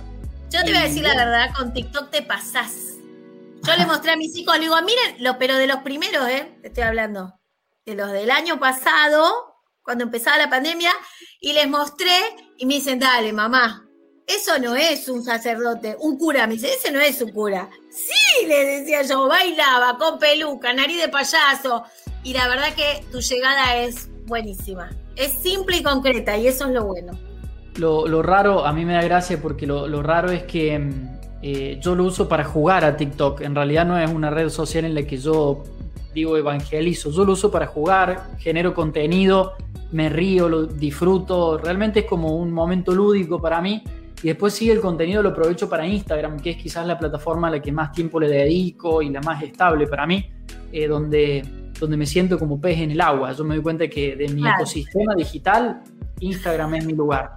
Yo 0.50 0.62
te 0.62 0.72
voy 0.72 0.76
a 0.76 0.84
decir 0.84 1.04
la 1.04 1.16
verdad, 1.16 1.54
con 1.56 1.72
TikTok 1.72 2.10
te 2.10 2.20
pasás. 2.20 2.96
Yo 3.62 3.74
le 3.78 3.86
mostré 3.86 4.12
a 4.12 4.16
mis 4.18 4.36
hijos, 4.36 4.54
le 4.56 4.64
digo, 4.64 4.76
miren, 4.82 5.24
lo, 5.24 5.38
pero 5.38 5.56
de 5.56 5.66
los 5.66 5.78
primeros, 5.78 6.28
¿eh? 6.28 6.58
Te 6.60 6.68
estoy 6.68 6.84
hablando. 6.84 7.32
De 7.86 7.94
los 7.94 8.12
del 8.12 8.30
año 8.30 8.60
pasado, 8.60 9.24
cuando 9.82 10.04
empezaba 10.04 10.36
la 10.36 10.50
pandemia, 10.50 10.92
y 11.40 11.54
les 11.54 11.66
mostré 11.66 12.14
y 12.58 12.66
me 12.66 12.74
dicen, 12.74 12.98
dale, 12.98 13.32
mamá, 13.32 13.88
eso 14.26 14.58
no 14.58 14.74
es 14.74 15.08
un 15.08 15.22
sacerdote, 15.22 15.96
un 16.00 16.18
cura. 16.18 16.46
Me 16.46 16.54
dice, 16.54 16.72
ese 16.72 16.90
no 16.90 17.00
es 17.00 17.20
un 17.20 17.30
cura. 17.30 17.68
Sí, 17.90 18.46
le 18.46 18.64
decía 18.64 19.02
yo, 19.02 19.28
bailaba 19.28 19.98
con 19.98 20.18
peluca, 20.18 20.72
nariz 20.72 21.00
de 21.00 21.08
payaso. 21.08 21.84
Y 22.22 22.32
la 22.32 22.48
verdad 22.48 22.74
que 22.74 23.04
tu 23.12 23.20
llegada 23.20 23.76
es 23.76 24.08
buenísima. 24.26 24.90
Es 25.16 25.32
simple 25.32 25.76
y 25.76 25.82
concreta, 25.82 26.36
y 26.36 26.46
eso 26.46 26.66
es 26.66 26.70
lo 26.72 26.84
bueno. 26.84 27.12
Lo, 27.76 28.22
raro, 28.22 28.64
a 28.64 28.72
mí 28.72 28.84
me 28.84 28.94
da 28.94 29.02
gracia 29.02 29.40
porque 29.42 29.66
lo, 29.66 29.88
lo 29.88 30.02
raro 30.02 30.30
es 30.30 30.44
que 30.44 30.78
mm, 30.78 31.18
eh, 31.42 31.78
yo 31.80 31.94
lo 31.94 32.04
uso 32.04 32.28
para 32.28 32.44
jugar 32.44 32.84
a 32.84 32.96
TikTok. 32.96 33.42
En 33.42 33.54
realidad 33.54 33.84
no 33.84 33.98
es 33.98 34.10
una 34.10 34.30
red 34.30 34.48
social 34.48 34.84
en 34.84 34.94
la 34.94 35.02
que 35.02 35.18
yo 35.18 35.64
digo 36.14 36.36
evangelizo. 36.36 37.10
Yo 37.10 37.24
lo 37.24 37.32
uso 37.32 37.50
para 37.50 37.66
jugar, 37.66 38.30
genero 38.38 38.72
contenido, 38.72 39.52
me 39.92 40.08
río, 40.08 40.48
lo 40.48 40.64
disfruto. 40.64 41.58
Realmente 41.58 42.00
es 42.00 42.06
como 42.06 42.36
un 42.36 42.52
momento 42.52 42.92
lúdico 42.92 43.42
para 43.42 43.60
mí. 43.60 43.82
Y 44.24 44.28
después 44.28 44.54
sí, 44.54 44.70
el 44.70 44.80
contenido 44.80 45.22
lo 45.22 45.28
aprovecho 45.28 45.68
para 45.68 45.86
Instagram, 45.86 46.40
que 46.40 46.52
es 46.52 46.56
quizás 46.56 46.86
la 46.86 46.98
plataforma 46.98 47.48
a 47.48 47.50
la 47.50 47.60
que 47.60 47.70
más 47.70 47.92
tiempo 47.92 48.18
le 48.18 48.28
dedico 48.28 49.02
y 49.02 49.10
la 49.10 49.20
más 49.20 49.42
estable 49.42 49.86
para 49.86 50.06
mí, 50.06 50.30
eh, 50.72 50.86
donde, 50.88 51.44
donde 51.78 51.96
me 51.98 52.06
siento 52.06 52.38
como 52.38 52.58
pez 52.58 52.80
en 52.80 52.90
el 52.92 53.00
agua. 53.02 53.32
Yo 53.32 53.44
me 53.44 53.54
doy 53.54 53.62
cuenta 53.62 53.86
que 53.86 54.16
de 54.16 54.28
mi 54.28 54.40
Claro. 54.40 54.56
ecosistema 54.62 55.14
digital, 55.14 55.82
Instagram 56.20 56.74
es 56.76 56.86
mi 56.86 56.94
lugar. 56.94 57.32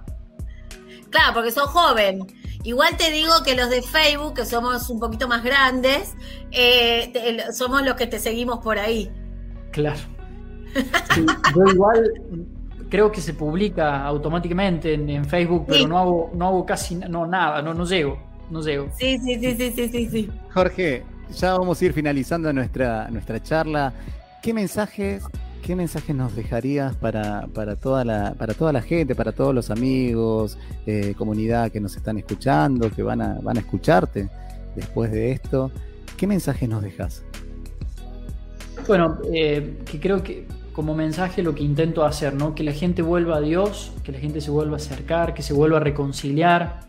Claro, 1.10 1.34
porque 1.34 1.50
sos 1.50 1.66
joven. 1.68 2.20
Igual 2.64 2.96
te 2.96 3.10
digo 3.12 3.32
que 3.44 3.54
los 3.54 3.68
de 3.68 3.82
Facebook, 3.82 4.34
que 4.34 4.46
somos 4.46 4.88
un 4.88 4.98
poquito 4.98 5.28
más 5.28 5.44
grandes, 5.44 6.14
eh, 6.52 7.10
te- 7.12 7.52
somos 7.52 7.82
los 7.82 7.96
que 7.96 8.06
te 8.06 8.18
seguimos 8.18 8.60
por 8.60 8.78
ahí. 8.78 9.10
Claro. 9.72 10.00
Sí, 11.14 11.24
yo 11.54 11.64
igual 11.72 12.10
creo 12.88 13.10
que 13.12 13.20
se 13.20 13.34
publica 13.34 14.04
automáticamente 14.04 14.94
en, 14.94 15.08
en 15.10 15.24
Facebook, 15.24 15.64
pero 15.66 15.78
Sí. 15.80 15.86
no 15.86 15.98
hago, 15.98 16.30
no 16.34 16.46
hago 16.48 16.66
casi 16.66 16.94
no, 16.94 17.26
nada, 17.26 17.60
no, 17.62 17.74
no 17.74 17.84
llego, 17.84 18.18
no 18.50 18.62
llego. 18.62 18.88
Sí, 18.98 19.18
sí, 19.18 19.38
sí, 19.38 19.54
sí, 19.56 19.72
sí, 19.74 19.88
sí, 19.88 20.08
sí. 20.10 20.30
Jorge, 20.54 21.02
ya 21.36 21.58
vamos 21.58 21.80
a 21.80 21.84
ir 21.84 21.92
finalizando 21.92 22.52
nuestra, 22.52 23.08
nuestra 23.10 23.42
charla. 23.42 23.92
¿Qué 24.42 24.54
mensajes, 24.54 25.24
qué 25.62 25.76
mensajes 25.76 26.14
nos 26.16 26.34
dejarías 26.34 26.94
para, 26.96 27.46
para, 27.52 27.76
toda 27.76 28.04
la, 28.04 28.34
para 28.38 28.54
toda 28.54 28.72
la 28.72 28.80
gente, 28.80 29.14
para 29.14 29.32
todos 29.32 29.54
los 29.54 29.70
amigos, 29.70 30.56
eh, 30.86 31.14
comunidad 31.18 31.70
que 31.70 31.80
nos 31.80 31.96
están 31.96 32.16
escuchando, 32.18 32.90
que 32.90 33.02
van 33.02 33.20
a, 33.20 33.38
van 33.42 33.56
a 33.58 33.60
escucharte 33.60 34.28
después 34.76 35.10
de 35.12 35.32
esto? 35.32 35.70
¿Qué 36.16 36.26
mensajes 36.26 36.68
nos 36.68 36.82
dejas? 36.82 37.22
Bueno, 38.86 39.18
eh, 39.34 39.78
que 39.84 40.00
creo 40.00 40.22
que 40.22 40.46
como 40.78 40.94
mensaje 40.94 41.42
lo 41.42 41.56
que 41.56 41.64
intento 41.64 42.04
hacer, 42.04 42.34
¿no? 42.34 42.54
Que 42.54 42.62
la 42.62 42.70
gente 42.70 43.02
vuelva 43.02 43.38
a 43.38 43.40
Dios, 43.40 43.90
que 44.04 44.12
la 44.12 44.20
gente 44.20 44.40
se 44.40 44.52
vuelva 44.52 44.74
a 44.74 44.76
acercar, 44.76 45.34
que 45.34 45.42
se 45.42 45.52
vuelva 45.52 45.78
a 45.78 45.80
reconciliar. 45.80 46.82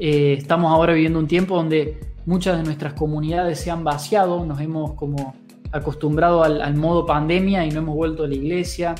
Eh, 0.00 0.34
estamos 0.36 0.72
ahora 0.72 0.94
viviendo 0.94 1.20
un 1.20 1.28
tiempo 1.28 1.54
donde 1.54 2.00
muchas 2.24 2.56
de 2.56 2.64
nuestras 2.64 2.94
comunidades 2.94 3.60
se 3.60 3.70
han 3.70 3.84
vaciado, 3.84 4.44
nos 4.44 4.60
hemos 4.60 4.94
como 4.94 5.36
acostumbrado 5.70 6.42
al, 6.42 6.74
modo 6.74 7.06
pandemia 7.06 7.64
y 7.64 7.70
no 7.70 7.78
hemos 7.78 7.94
vuelto 7.94 8.24
a 8.24 8.26
la 8.26 8.34
iglesia. 8.34 8.96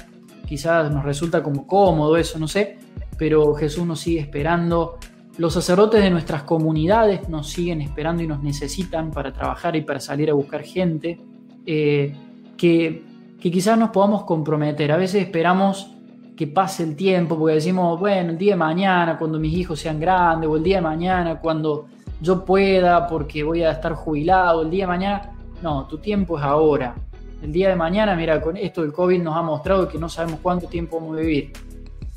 Quizás 0.46 0.92
nos 0.92 1.04
resulta 1.04 1.42
como 1.42 1.66
cómodo 1.66 2.16
eso, 2.16 2.38
no 2.38 2.46
sé, 2.46 2.78
pero 3.18 3.52
Jesús 3.56 3.85
nos 3.85 3.98
sigue 3.98 4.20
esperando. 4.20 4.98
Los 5.38 5.54
sacerdotes 5.54 6.04
de 6.04 6.11
nuestras 6.11 6.44
comunidades 6.44 7.28
nos 7.28 7.50
siguen 7.50 7.80
esperando 7.80 8.22
y 8.22 8.28
nos 8.28 8.44
necesitan 8.44 9.11
para 9.11 9.32
trabajar 9.32 9.74
y 9.74 9.80
para 9.80 9.98
salir 9.98 10.30
a 10.30 10.35
buscar 10.35 10.62
gente. 10.62 11.18
Eh, 11.66 12.14
que, 12.56 13.02
que 13.40 13.51
quizás 13.51 13.79
nos 13.79 13.90
podamos 13.90 14.25
comprometer. 14.25 14.92
A 14.92 14.96
veces 14.96 15.22
esperamos 15.22 15.90
que 16.37 16.46
pase 16.46 16.83
el 16.83 16.96
tiempo 16.96 17.38
porque 17.38 17.55
decimos, 17.55 17.99
bueno, 17.99 18.31
el 18.31 18.38
día 18.38 18.53
de 18.53 18.59
mañana, 18.59 19.18
cuando 19.18 19.38
mis 19.38 19.57
hijos 19.57 19.81
sean 19.81 19.99
grandes, 19.99 20.49
o 20.49 20.57
el 20.57 20.62
día 20.62 20.77
de 20.77 20.83
mañana, 20.83 21.40
cuando 21.40 21.87
yo 22.20 22.44
pueda, 22.44 23.07
porque 23.07 23.42
voy 23.42 23.62
a 23.62 23.72
estar 23.72 23.94
jubilado, 23.94 24.62
el 24.62 24.70
día 24.70 24.85
de 24.85 24.88
mañana. 24.88 25.33
No, 25.62 25.87
tu 25.87 25.99
tiempo 25.99 26.38
es 26.38 26.44
ahora. 26.44 26.94
El 27.42 27.53
día 27.53 27.68
de 27.68 27.77
mañana, 27.77 28.14
mira, 28.14 28.40
con 28.40 28.57
esto 28.57 28.83
del 28.83 28.92
COVID 28.92 29.22
nos 29.22 29.37
ha 29.37 29.42
mostrado 29.42 29.88
que 29.88 29.99
no 29.99 30.09
sabemos 30.09 30.40
cuánto 30.42 30.66
tiempo 30.66 30.99
vamos 31.01 31.16
a 31.16 31.20
vivir. 31.20 31.53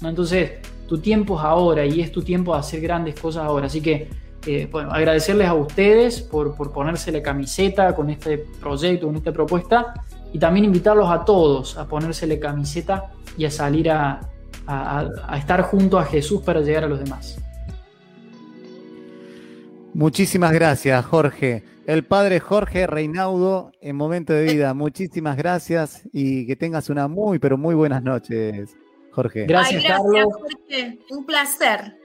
Entonces, 0.02 0.52
tu 0.88 0.98
tiempo 0.98 1.38
es 1.38 1.44
ahora 1.44 1.86
y 1.86 2.02
es 2.02 2.12
tu 2.12 2.22
tiempo 2.22 2.54
de 2.54 2.60
hacer 2.60 2.82
grandes 2.82 3.20
cosas 3.20 3.44
ahora. 3.44 3.68
Así 3.68 3.82
que, 3.82 4.10
eh, 4.48 4.68
bueno, 4.72 4.92
agradecerles 4.92 5.48
a 5.48 5.54
ustedes 5.54 6.22
por, 6.22 6.56
por 6.56 6.72
ponerse 6.72 7.12
la 7.12 7.22
camiseta 7.22 7.94
con 7.96 8.10
este 8.10 8.38
proyecto, 8.60 9.08
con 9.08 9.16
esta 9.18 9.32
propuesta 9.32 9.94
y 10.34 10.39
también 10.39 10.65
invitarlos 10.65 11.10
a 11.10 11.26
todos 11.26 11.78
a 11.78 11.88
ponerse 11.88 12.28
la 12.28 12.39
camiseta 12.39 13.12
y 13.38 13.46
a 13.46 13.52
salir 13.52 13.89
a, 13.89 14.20
a- 14.68 15.00
a- 15.00 15.10
a 15.28 15.38
estar 15.38 15.62
junto 15.63 15.98
a 15.98 16.06
Jesús 16.06 16.42
para 16.42 16.62
llegar 16.62 16.84
a 16.84 16.88
los 16.88 17.00
demás. 17.00 17.38
Muchísimas 19.94 20.52
gracias, 20.54 21.04
Jorge. 21.06 21.63
El 21.88 22.04
padre 22.06 22.39
Jorge 22.39 22.86
Reinaudo 22.86 23.72
en 23.82 23.96
Momento 23.96 24.34
de 24.34 24.44
Vida. 24.54 24.74
Muchísimas 24.76 25.36
gracias 25.38 26.04
y 26.13 26.46
que 26.46 26.56
tengas 26.56 26.89
una 26.89 27.08
muy, 27.08 27.39
pero 27.39 27.58
muy 27.58 27.74
buenas 27.74 28.04
noches, 28.04 28.76
Jorge. 29.12 29.46
Gracias, 29.48 29.84
Ay, 29.84 29.88
gracias, 29.89 30.08
Carlos. 30.13 30.34
Jorge. 30.39 31.00
Un 31.10 31.26
placer. 31.26 31.98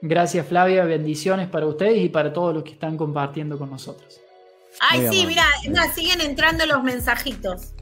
Gracias, 0.00 0.46
Flavia. 0.46 0.84
Bendiciones 0.84 1.48
para 1.48 1.66
ustedes 1.66 1.98
y 2.02 2.08
para 2.08 2.32
todos 2.32 2.54
los 2.54 2.64
que 2.64 2.72
están 2.72 2.96
compartiendo 2.96 3.58
con 3.58 3.68
nosotros. 3.70 4.20
Ay, 4.80 5.00
Muy 5.00 5.10
sí, 5.10 5.22
amable. 5.22 5.42
mira, 5.68 5.92
siguen 5.94 6.20
entrando 6.20 6.66
los 6.66 6.82
mensajitos. 6.82 7.72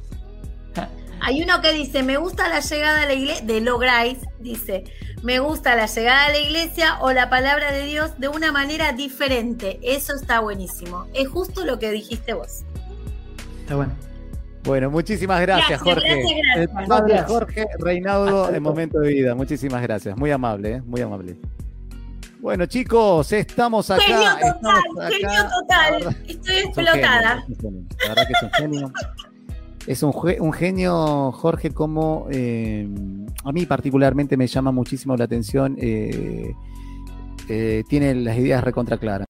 Hay 1.20 1.42
uno 1.42 1.60
que 1.60 1.72
dice, 1.72 2.02
me 2.02 2.16
gusta 2.16 2.48
la 2.48 2.60
llegada 2.60 3.02
a 3.02 3.06
la 3.06 3.14
iglesia, 3.14 3.44
de 3.46 3.60
Lo 3.60 3.78
Grace, 3.78 4.20
dice, 4.40 4.84
me 5.22 5.38
gusta 5.38 5.74
la 5.74 5.86
llegada 5.86 6.26
a 6.26 6.28
la 6.30 6.38
iglesia 6.38 6.98
o 7.00 7.12
la 7.12 7.30
palabra 7.30 7.72
de 7.72 7.84
Dios 7.86 8.18
de 8.18 8.28
una 8.28 8.52
manera 8.52 8.92
diferente. 8.92 9.78
Eso 9.82 10.14
está 10.14 10.40
buenísimo. 10.40 11.06
Es 11.14 11.28
justo 11.28 11.64
lo 11.64 11.78
que 11.78 11.90
dijiste 11.90 12.34
vos. 12.34 12.64
Está 13.60 13.76
bueno. 13.76 13.94
Bueno, 14.64 14.90
muchísimas 14.90 15.40
gracias, 15.42 15.82
Gracias, 15.82 15.82
Jorge. 15.82 16.08
gracias, 16.08 16.40
gracias. 16.42 16.56
El 16.80 16.88
padre 16.88 17.12
Gracias. 17.14 17.30
Jorge 17.30 17.66
Reinaudo 17.78 18.50
luego. 18.50 18.60
Momento 18.60 18.98
de 19.00 19.08
Vida. 19.12 19.34
Muchísimas 19.34 19.82
gracias. 19.82 20.16
Muy 20.16 20.30
amable, 20.30 20.76
¿eh? 20.76 20.82
muy 20.84 21.00
amable. 21.02 21.36
Bueno, 22.44 22.66
chicos, 22.66 23.32
estamos 23.32 23.90
acá. 23.90 24.02
genio 24.02 24.52
total, 24.52 24.82
acá. 24.98 25.10
genio 25.10 25.48
total. 25.60 25.92
verdad- 25.94 26.16
Estoy 26.28 26.54
explotada. 26.56 27.44
genio. 27.58 27.82
La 28.02 28.08
verdad 28.10 28.26
que 28.26 28.32
es 28.34 28.42
un 28.42 28.50
genio. 28.50 28.92
Es 29.86 30.02
un 30.40 30.52
genio, 30.52 31.32
Jorge, 31.32 31.70
como 31.70 32.26
eh, 32.30 32.86
a 33.44 33.50
mí 33.50 33.64
particularmente 33.64 34.36
me 34.36 34.46
llama 34.46 34.72
muchísimo 34.72 35.16
la 35.16 35.24
atención. 35.24 35.74
eh, 35.80 36.52
eh, 37.48 37.82
tiene 37.88 38.14
las 38.14 38.36
ideas 38.36 38.62
recontra 38.62 38.98
claras. 38.98 39.22